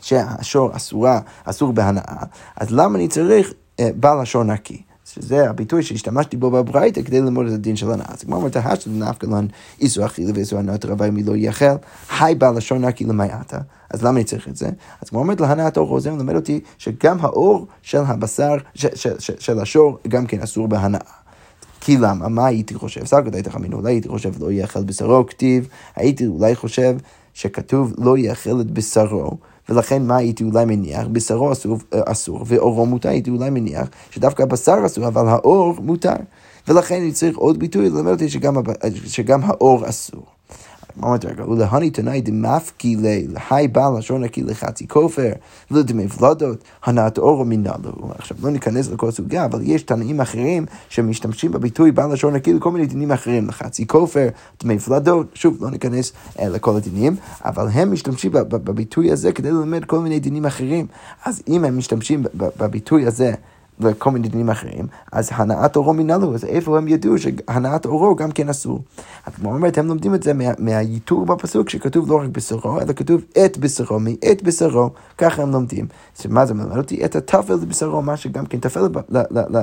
שהשור 0.00 0.76
אסורה, 0.76 1.20
אסור 1.44 1.72
בהנאה, 1.72 2.22
אז 2.56 2.70
למה 2.70 2.98
אני 2.98 3.08
צריך 3.08 3.52
בעל 3.80 4.20
השור 4.20 4.42
נקי? 4.44 4.82
שזה 5.04 5.50
הביטוי 5.50 5.82
שהשתמשתי 5.82 6.36
בו 6.36 6.50
בברייתא 6.50 7.02
כדי 7.02 7.20
ללמוד 7.20 7.46
את 7.46 7.52
הדין 7.52 7.76
של 7.76 7.92
הנאה. 7.92 8.06
אז 8.08 8.22
כמו 8.22 8.36
אומרת, 8.36 8.56
השל 8.56 8.90
נפקא 8.90 9.26
לן 9.26 9.46
איסור 9.80 10.06
אכילה 10.06 10.32
ואיסור 10.34 10.58
הנאות 10.58 10.84
רבי 10.84 11.10
מי 11.10 11.22
לא 11.22 11.36
יאכל, 11.36 11.64
היי 12.20 12.34
בעל 12.34 12.56
לשון 12.56 12.84
נקי 12.84 13.04
למעטה, 13.04 13.58
אז 13.90 14.02
למה 14.02 14.16
אני 14.16 14.24
צריך 14.24 14.48
את 14.48 14.56
זה? 14.56 14.68
אז 15.02 15.08
כמו 15.08 15.18
אומרת 15.18 15.40
להנאת 15.40 15.76
אור 15.76 16.00
זה 16.00 16.10
מלמד 16.10 16.34
אותי 16.34 16.60
שגם 16.78 17.16
האור 17.20 17.66
של 17.82 18.02
הבשר, 18.06 18.56
של 19.18 19.58
השור, 19.58 19.98
גם 20.08 20.26
כן 20.26 20.40
אסור 20.40 20.68
בהנאה. 20.68 21.25
כי 21.86 21.96
למה? 21.96 22.28
מה 22.28 22.46
הייתי 22.46 22.74
חושב? 22.74 23.04
סגת 23.04 23.34
הייתי 23.34 23.50
חמין, 23.50 23.72
אולי 23.72 23.92
הייתי 23.92 24.08
חושב 24.08 24.42
לא 24.42 24.52
יאכל 24.52 24.84
בשרו, 24.84 25.26
כתיב, 25.26 25.68
הייתי 25.96 26.26
אולי 26.26 26.56
חושב 26.56 26.96
שכתוב 27.34 27.92
לא 27.98 28.18
יאכל 28.18 28.60
את 28.60 28.70
בשרו. 28.70 29.36
ולכן 29.68 30.06
מה 30.06 30.16
הייתי 30.16 30.44
אולי 30.44 30.64
מניח? 30.64 31.06
בשרו 31.12 31.52
אסור, 31.52 31.78
אסור 31.90 32.44
ואורו 32.46 32.86
מותר, 32.86 33.08
הייתי 33.08 33.30
אולי 33.30 33.50
מניח 33.50 33.88
שדווקא 34.10 34.42
הבשר 34.42 34.76
אסור, 34.86 35.06
אבל 35.06 35.28
האור 35.28 35.74
מותר. 35.80 36.14
ולכן 36.68 36.94
אני 36.94 37.12
צריך 37.12 37.36
עוד 37.36 37.58
ביטוי 37.58 37.90
ללמד 37.90 38.12
אותי 38.12 38.28
שגם, 38.28 38.56
שגם 39.06 39.40
האור 39.44 39.88
אסור. 39.88 40.35
אמרת 40.98 41.24
רגע, 41.24 41.48
ולהני 41.48 41.90
תנאי 41.90 42.20
דמפקי 42.20 42.96
להי 43.28 43.68
בעל 43.68 43.98
לשון 43.98 44.24
נקי 44.24 44.42
לחצי 44.42 44.88
כופר, 44.88 45.32
ולדמי 45.70 46.06
ולדות, 46.18 46.64
הנעת 46.84 47.18
אורו 47.18 47.44
מנהלו. 47.44 47.92
עכשיו 48.18 48.36
לא 48.42 48.50
ניכנס 48.50 48.90
לכל 48.90 49.10
סוגיה, 49.10 49.44
אבל 49.44 49.60
יש 49.62 49.82
תנאים 49.82 50.20
אחרים 50.20 50.66
שמשתמשים 50.88 51.52
בביטוי 51.52 51.92
בעל 51.92 52.12
לשון 52.12 52.34
נקי 52.34 52.52
לכל 52.52 52.70
מיני 52.70 52.86
דינים 52.86 53.12
אחרים, 53.12 53.48
לחצי 53.48 53.86
כופר, 53.86 54.28
דמי 54.62 54.76
ולדות, 54.88 55.26
שוב, 55.34 55.56
לא 55.60 55.70
ניכנס 55.70 56.12
אה, 56.40 56.48
לכל 56.48 56.76
הדינים, 56.76 57.16
אבל 57.44 57.68
הם 57.72 57.92
משתמשים 57.92 58.32
בביטוי 58.32 59.12
הזה 59.12 59.32
כדי 59.32 59.50
ללמד 59.50 59.84
כל 59.84 59.98
מיני 59.98 60.20
דינים 60.20 60.46
אחרים. 60.46 60.86
אז 61.24 61.42
אם 61.48 61.64
הם 61.64 61.78
משתמשים 61.78 62.22
בביטוי 62.34 63.06
הזה, 63.06 63.32
וכל 63.80 64.10
מיני 64.10 64.28
דינים 64.28 64.50
אחרים, 64.50 64.86
אז 65.12 65.30
הנעת 65.32 65.76
אורו 65.76 65.94
מנהלו, 65.94 66.34
אז 66.34 66.44
איפה 66.44 66.78
הם 66.78 66.88
ידעו 66.88 67.18
שהנעת 67.18 67.86
אורו 67.86 68.16
גם 68.16 68.30
כן 68.30 68.48
אסור. 68.48 68.80
אז 69.26 69.34
כמו 69.34 69.54
אומרת, 69.54 69.78
הם 69.78 69.86
לומדים 69.86 70.14
את 70.14 70.22
זה 70.22 70.34
מה, 70.34 70.44
מהייתור 70.58 71.26
בפסוק 71.26 71.68
שכתוב 71.68 72.10
לא 72.10 72.16
רק 72.16 72.28
בשרו, 72.28 72.80
אלא 72.80 72.92
כתוב 72.92 73.20
את 73.44 73.58
בשרו, 73.58 73.98
מאת 74.00 74.42
בשרו, 74.42 74.90
ככה 75.18 75.42
הם 75.42 75.50
לומדים. 75.50 75.86
מה 76.28 76.46
זה 76.46 76.54
מלמד 76.54 76.76
אותי? 76.76 77.04
את 77.04 77.16
הטפל 77.16 77.54
לבשרו, 77.54 78.02
מה 78.02 78.16
שגם 78.16 78.46
כן 78.46 78.58
טפל 78.58 78.88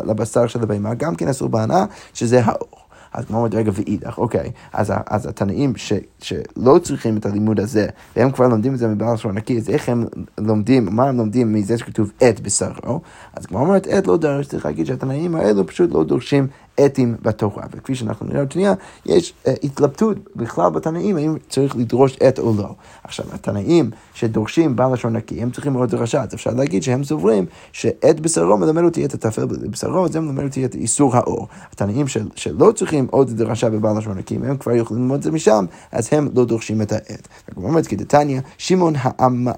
לבשר 0.06 0.48
של 0.48 0.64
הבהמה, 0.64 0.94
גם 0.94 1.16
כן 1.16 1.28
אסור 1.28 1.50
בהנאה, 1.50 1.86
שזה 2.14 2.42
האור. 2.44 2.83
אז 3.14 3.26
כמו 3.26 3.38
אומרת, 3.38 3.54
רגע, 3.54 3.72
ואידך, 3.74 4.18
אוקיי, 4.18 4.52
אז, 4.74 4.94
אז 5.08 5.26
התנאים 5.28 5.74
ש, 5.76 5.94
שלא 6.22 6.80
צריכים 6.84 7.18
את 7.18 7.26
הלימוד 7.26 7.60
הזה, 7.60 7.88
והם 8.16 8.32
כבר 8.32 8.48
לומדים 8.48 8.74
את 8.74 8.80
זה 8.80 8.88
מבעל 8.88 9.18
שור 9.18 9.32
נקי, 9.32 9.58
אז 9.58 9.70
איך 9.70 9.90
הם 9.90 10.06
לומדים, 10.38 10.88
מה 10.92 11.10
הם 11.10 11.18
לומדים 11.18 11.54
מזה 11.54 11.78
שכתוב 11.78 12.12
את 12.30 12.40
בשרו? 12.40 13.02
אז 13.34 13.46
כמו 13.46 13.60
אומרת, 13.60 13.88
את 13.88 14.08
לא 14.08 14.18
דרש, 14.18 14.48
צריך 14.48 14.66
להגיד 14.66 14.86
שהתנאים 14.86 15.36
האלו 15.36 15.68
פשוט 15.68 15.92
לא 15.92 16.04
דורשים 16.04 16.48
אתים 16.86 17.16
בתורה. 17.22 17.64
וכפי 17.72 17.96
שאנחנו 17.96 18.26
נראה 18.26 18.40
עוד 18.40 18.52
שנייה, 18.52 18.74
יש 19.06 19.34
uh, 19.46 19.50
התלבטות 19.64 20.18
בכלל 20.36 20.70
בתנאים, 20.70 21.18
האם 21.18 21.36
צריך 21.50 21.76
לדרוש 21.76 22.18
עת 22.20 22.40
או 22.40 22.54
לא. 22.58 22.76
עכשיו, 23.04 23.26
התנאים 23.34 23.92
שדורשים 24.14 24.76
בעל 24.76 24.94
לשון 24.94 25.16
נקי, 25.16 25.42
הם 25.42 25.52
צריכים 25.52 25.74
מאוד 25.74 25.90
דרשה, 25.90 26.22
אז 26.24 26.34
אפשר 26.34 26.52
להגיד 26.52 26.84
שהם 26.84 27.04
סוברים 27.04 27.46
שעת 27.72 28.20
בשרו 28.20 28.58
מלמד 28.58 28.84
אותי 28.84 29.06
את 29.06 29.14
הטפל 29.14 29.46
בבשרו, 29.46 30.08
זה 30.08 30.20
מלמד 30.20 30.44
אותי 30.44 30.66
את 30.66 30.76
איסור 30.76 31.16
האור. 31.16 31.48
התנאים 31.72 32.08
של, 32.08 32.28
שלא 32.36 32.72
צריכים 32.72 33.08
עוד 33.12 33.32
דרשה 33.32 33.70
בבעל 33.70 33.98
לשון 33.98 34.18
נקי, 34.18 34.36
הם 34.36 34.58
כבר 34.58 34.72
יכולים 34.72 35.04
ללמוד 35.04 35.18
את 35.18 35.24
זה 35.24 35.32
משם, 35.32 35.66
אז 35.92 36.10
הם 36.12 36.30
לא 36.36 36.46
דורשים 36.46 36.82
את 36.82 36.92
העת. 36.92 37.28
כמו 37.54 37.68
אומרת 37.68 37.88
כדתניא, 37.88 38.42
שמעון 38.58 38.94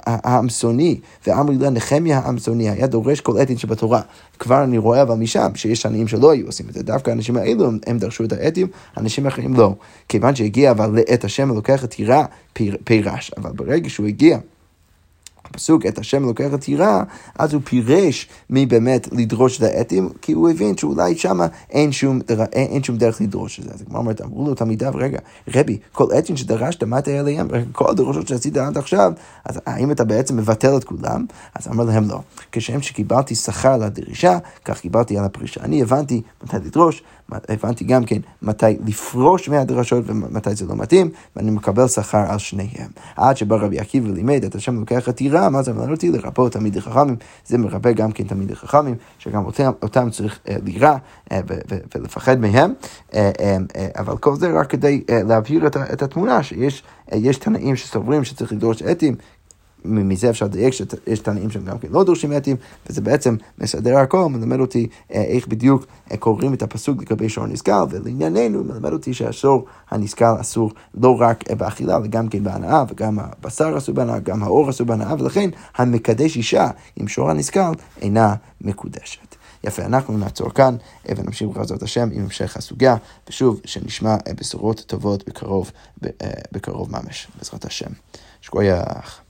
העמסוני 0.05 0.99
ואמרי 1.27 1.57
לה 1.57 1.69
נחמיה 1.69 2.19
העמסוני 2.19 2.69
היה 2.69 2.87
דורש 2.87 3.21
כל 3.21 3.37
עתין 3.37 3.57
שבתורה. 3.57 4.01
כבר 4.39 4.63
אני 4.63 4.77
רואה 4.77 5.01
אבל 5.01 5.15
משם 5.15 5.51
שיש 5.55 5.81
תנאים 5.81 6.07
שלא 6.07 6.31
היו 6.31 6.45
עושים 6.45 6.65
את 6.69 6.73
זה. 6.73 6.83
דווקא 6.83 7.04
האנשים 7.07 7.37
האלו 7.37 7.71
הם 7.87 7.97
דרשו 7.97 8.23
את 8.23 8.33
האתים, 8.33 8.67
אנשים 8.97 9.27
אחרים 9.27 9.53
לא. 9.53 9.73
כיוון 10.09 10.35
שהגיע 10.35 10.71
אבל 10.71 10.95
לעת 10.95 11.23
השם 11.23 11.49
לוקח 11.49 11.83
את 11.83 11.93
עירה 11.93 12.25
פירש, 12.83 13.31
אבל 13.37 13.51
ברגע 13.51 13.89
שהוא 13.89 14.07
הגיע 14.07 14.37
הפסוק, 15.55 15.85
את 15.85 15.99
השם 15.99 16.23
לוקח 16.23 16.53
את 16.53 16.63
עירה, 16.63 17.03
אז 17.39 17.53
הוא 17.53 17.61
פירש 17.65 18.27
מי 18.49 18.65
באמת 18.65 19.07
לדרוש 19.11 19.57
את 19.57 19.63
העטים, 19.63 20.09
כי 20.21 20.31
הוא 20.31 20.49
הבין 20.49 20.77
שאולי 20.77 21.17
שם 21.17 21.39
אין 21.69 21.91
שום, 21.91 22.19
אין, 22.53 22.83
שום 22.83 22.97
דרך 22.97 23.21
לדרוש 23.21 23.59
את 23.59 23.63
זה. 23.63 23.69
אז 23.73 23.81
הגמרא 23.81 23.99
אומרת, 23.99 24.21
אמרו 24.21 24.47
לו 24.47 24.55
תלמידיו, 24.55 24.91
רגע, 24.95 25.19
רבי, 25.55 25.77
כל 25.91 26.05
עטים 26.13 26.37
שדרשת, 26.37 26.83
מה 26.83 27.01
תהיה 27.01 27.19
עליהם? 27.19 27.47
כל 27.71 27.89
הדרושות 27.89 28.27
שעשית 28.27 28.57
עד 28.57 28.77
עכשיו, 28.77 29.11
אז 29.45 29.59
האם 29.65 29.91
אתה 29.91 30.03
בעצם 30.03 30.37
מבטל 30.37 30.77
את 30.77 30.83
כולם? 30.83 31.25
אז 31.55 31.67
אמר 31.67 31.83
להם 31.83 32.09
לא. 32.09 32.19
כשם 32.51 32.81
שקיבלתי 32.81 33.35
שכר 33.35 33.77
לדרישה, 33.77 34.37
כך 34.65 34.79
קיבלתי 34.79 35.17
על 35.17 35.25
הפרישה. 35.25 35.61
אני 35.63 35.81
הבנתי 35.81 36.21
מתי 36.43 36.55
לדרוש, 36.55 37.03
הבנתי 37.31 37.83
גם 37.83 38.05
כן 38.05 38.17
מתי 38.41 38.65
לפרוש 38.85 39.49
מהדרשות 39.49 40.03
ומתי 40.07 40.55
זה 40.55 40.65
לא 40.65 40.75
מתאים, 40.75 41.09
ואני 41.35 41.51
מקבל 41.51 41.87
שכר 41.87 42.31
על 42.31 42.37
שניהם. 42.37 42.89
עד 43.15 43.37
שבא 43.37 43.55
רבי 43.55 43.79
עקיבא 43.79 44.09
לימד 44.09 44.43
את 44.43 44.55
השם 44.55 44.79
לוקח 44.79 45.09
עתירה, 45.09 45.49
מה 45.49 45.63
זה 45.63 45.71
אמר 45.71 45.91
אותי? 45.91 46.11
לרפוא 46.11 46.49
תלמידי 46.49 46.81
חכמים, 46.81 47.15
זה 47.45 47.57
מרפא 47.57 47.91
גם 47.91 48.11
כן 48.11 48.23
תלמידי 48.23 48.55
חכמים, 48.55 48.95
שגם 49.19 49.45
אותם, 49.45 49.71
אותם 49.81 50.09
צריך 50.09 50.39
uh, 50.45 50.49
לירא 50.63 50.95
uh, 51.29 51.33
ולפחד 51.95 52.39
מהם, 52.39 52.73
uh, 53.11 53.15
אבל 53.97 54.17
כל 54.17 54.35
זה 54.35 54.59
רק 54.59 54.69
כדי 54.69 55.03
להבהיר 55.09 55.67
את, 55.67 55.77
את 55.77 56.01
התמונה, 56.01 56.43
שיש 56.43 56.83
uh, 57.09 57.15
תנאים 57.39 57.75
שסוברים 57.75 58.23
שצריך 58.23 58.51
לדרוש 58.51 58.81
עטים, 58.81 59.15
מזה 59.85 60.29
אפשר 60.29 60.45
לדייק 60.45 60.73
שיש 60.73 61.19
תנאים 61.19 61.49
שהם 61.49 61.65
גם 61.65 61.77
כן 61.77 61.87
לא 61.91 62.03
דורשים 62.03 62.31
עטים, 62.31 62.55
וזה 62.89 63.01
בעצם 63.01 63.35
מסדר 63.57 63.97
הכל, 63.97 64.25
מלמד 64.29 64.59
אותי 64.59 64.87
אה, 65.13 65.23
איך 65.23 65.47
בדיוק 65.47 65.85
אה, 66.11 66.17
קוראים 66.17 66.53
את 66.53 66.61
הפסוק 66.61 67.01
לגבי 67.01 67.29
שור 67.29 67.47
נסגל, 67.47 67.83
ולענייננו 67.89 68.63
מלמד 68.63 68.93
אותי 68.93 69.13
שהשור 69.13 69.65
הנסגל 69.91 70.33
אסור 70.41 70.71
לא 70.93 71.21
רק 71.21 71.49
אה, 71.49 71.55
באכילה, 71.55 71.97
אלא 71.97 72.07
גם 72.07 72.27
כן 72.27 72.43
בהנאה, 72.43 72.83
וגם 72.89 73.19
הבשר 73.19 73.77
אסור 73.77 73.95
בהנאה, 73.95 74.19
גם 74.19 74.43
האור 74.43 74.69
אסור 74.69 74.87
בהנאה, 74.87 75.13
ולכן 75.19 75.49
המקדש 75.75 76.37
אישה 76.37 76.67
עם 76.95 77.07
שור 77.07 77.29
הנסגל 77.29 77.71
אינה 78.01 78.35
מקודשת. 78.61 79.35
יפה, 79.63 79.85
אנחנו 79.85 80.17
נעצור 80.17 80.49
כאן 80.49 80.75
ונמשיך 81.15 81.49
בעזרת 81.49 81.83
השם 81.83 82.09
עם 82.11 82.23
המשך 82.23 82.57
הסוגיה, 82.57 82.95
ושוב, 83.29 83.61
שנשמע 83.65 84.15
בשורות 84.39 84.83
טובות 84.87 85.29
בקרוב, 85.29 85.71
בקרוב 86.51 86.91
ממש, 86.91 87.27
בעזרת 87.37 87.65
השם. 87.65 87.89
שכוייח. 88.45 89.24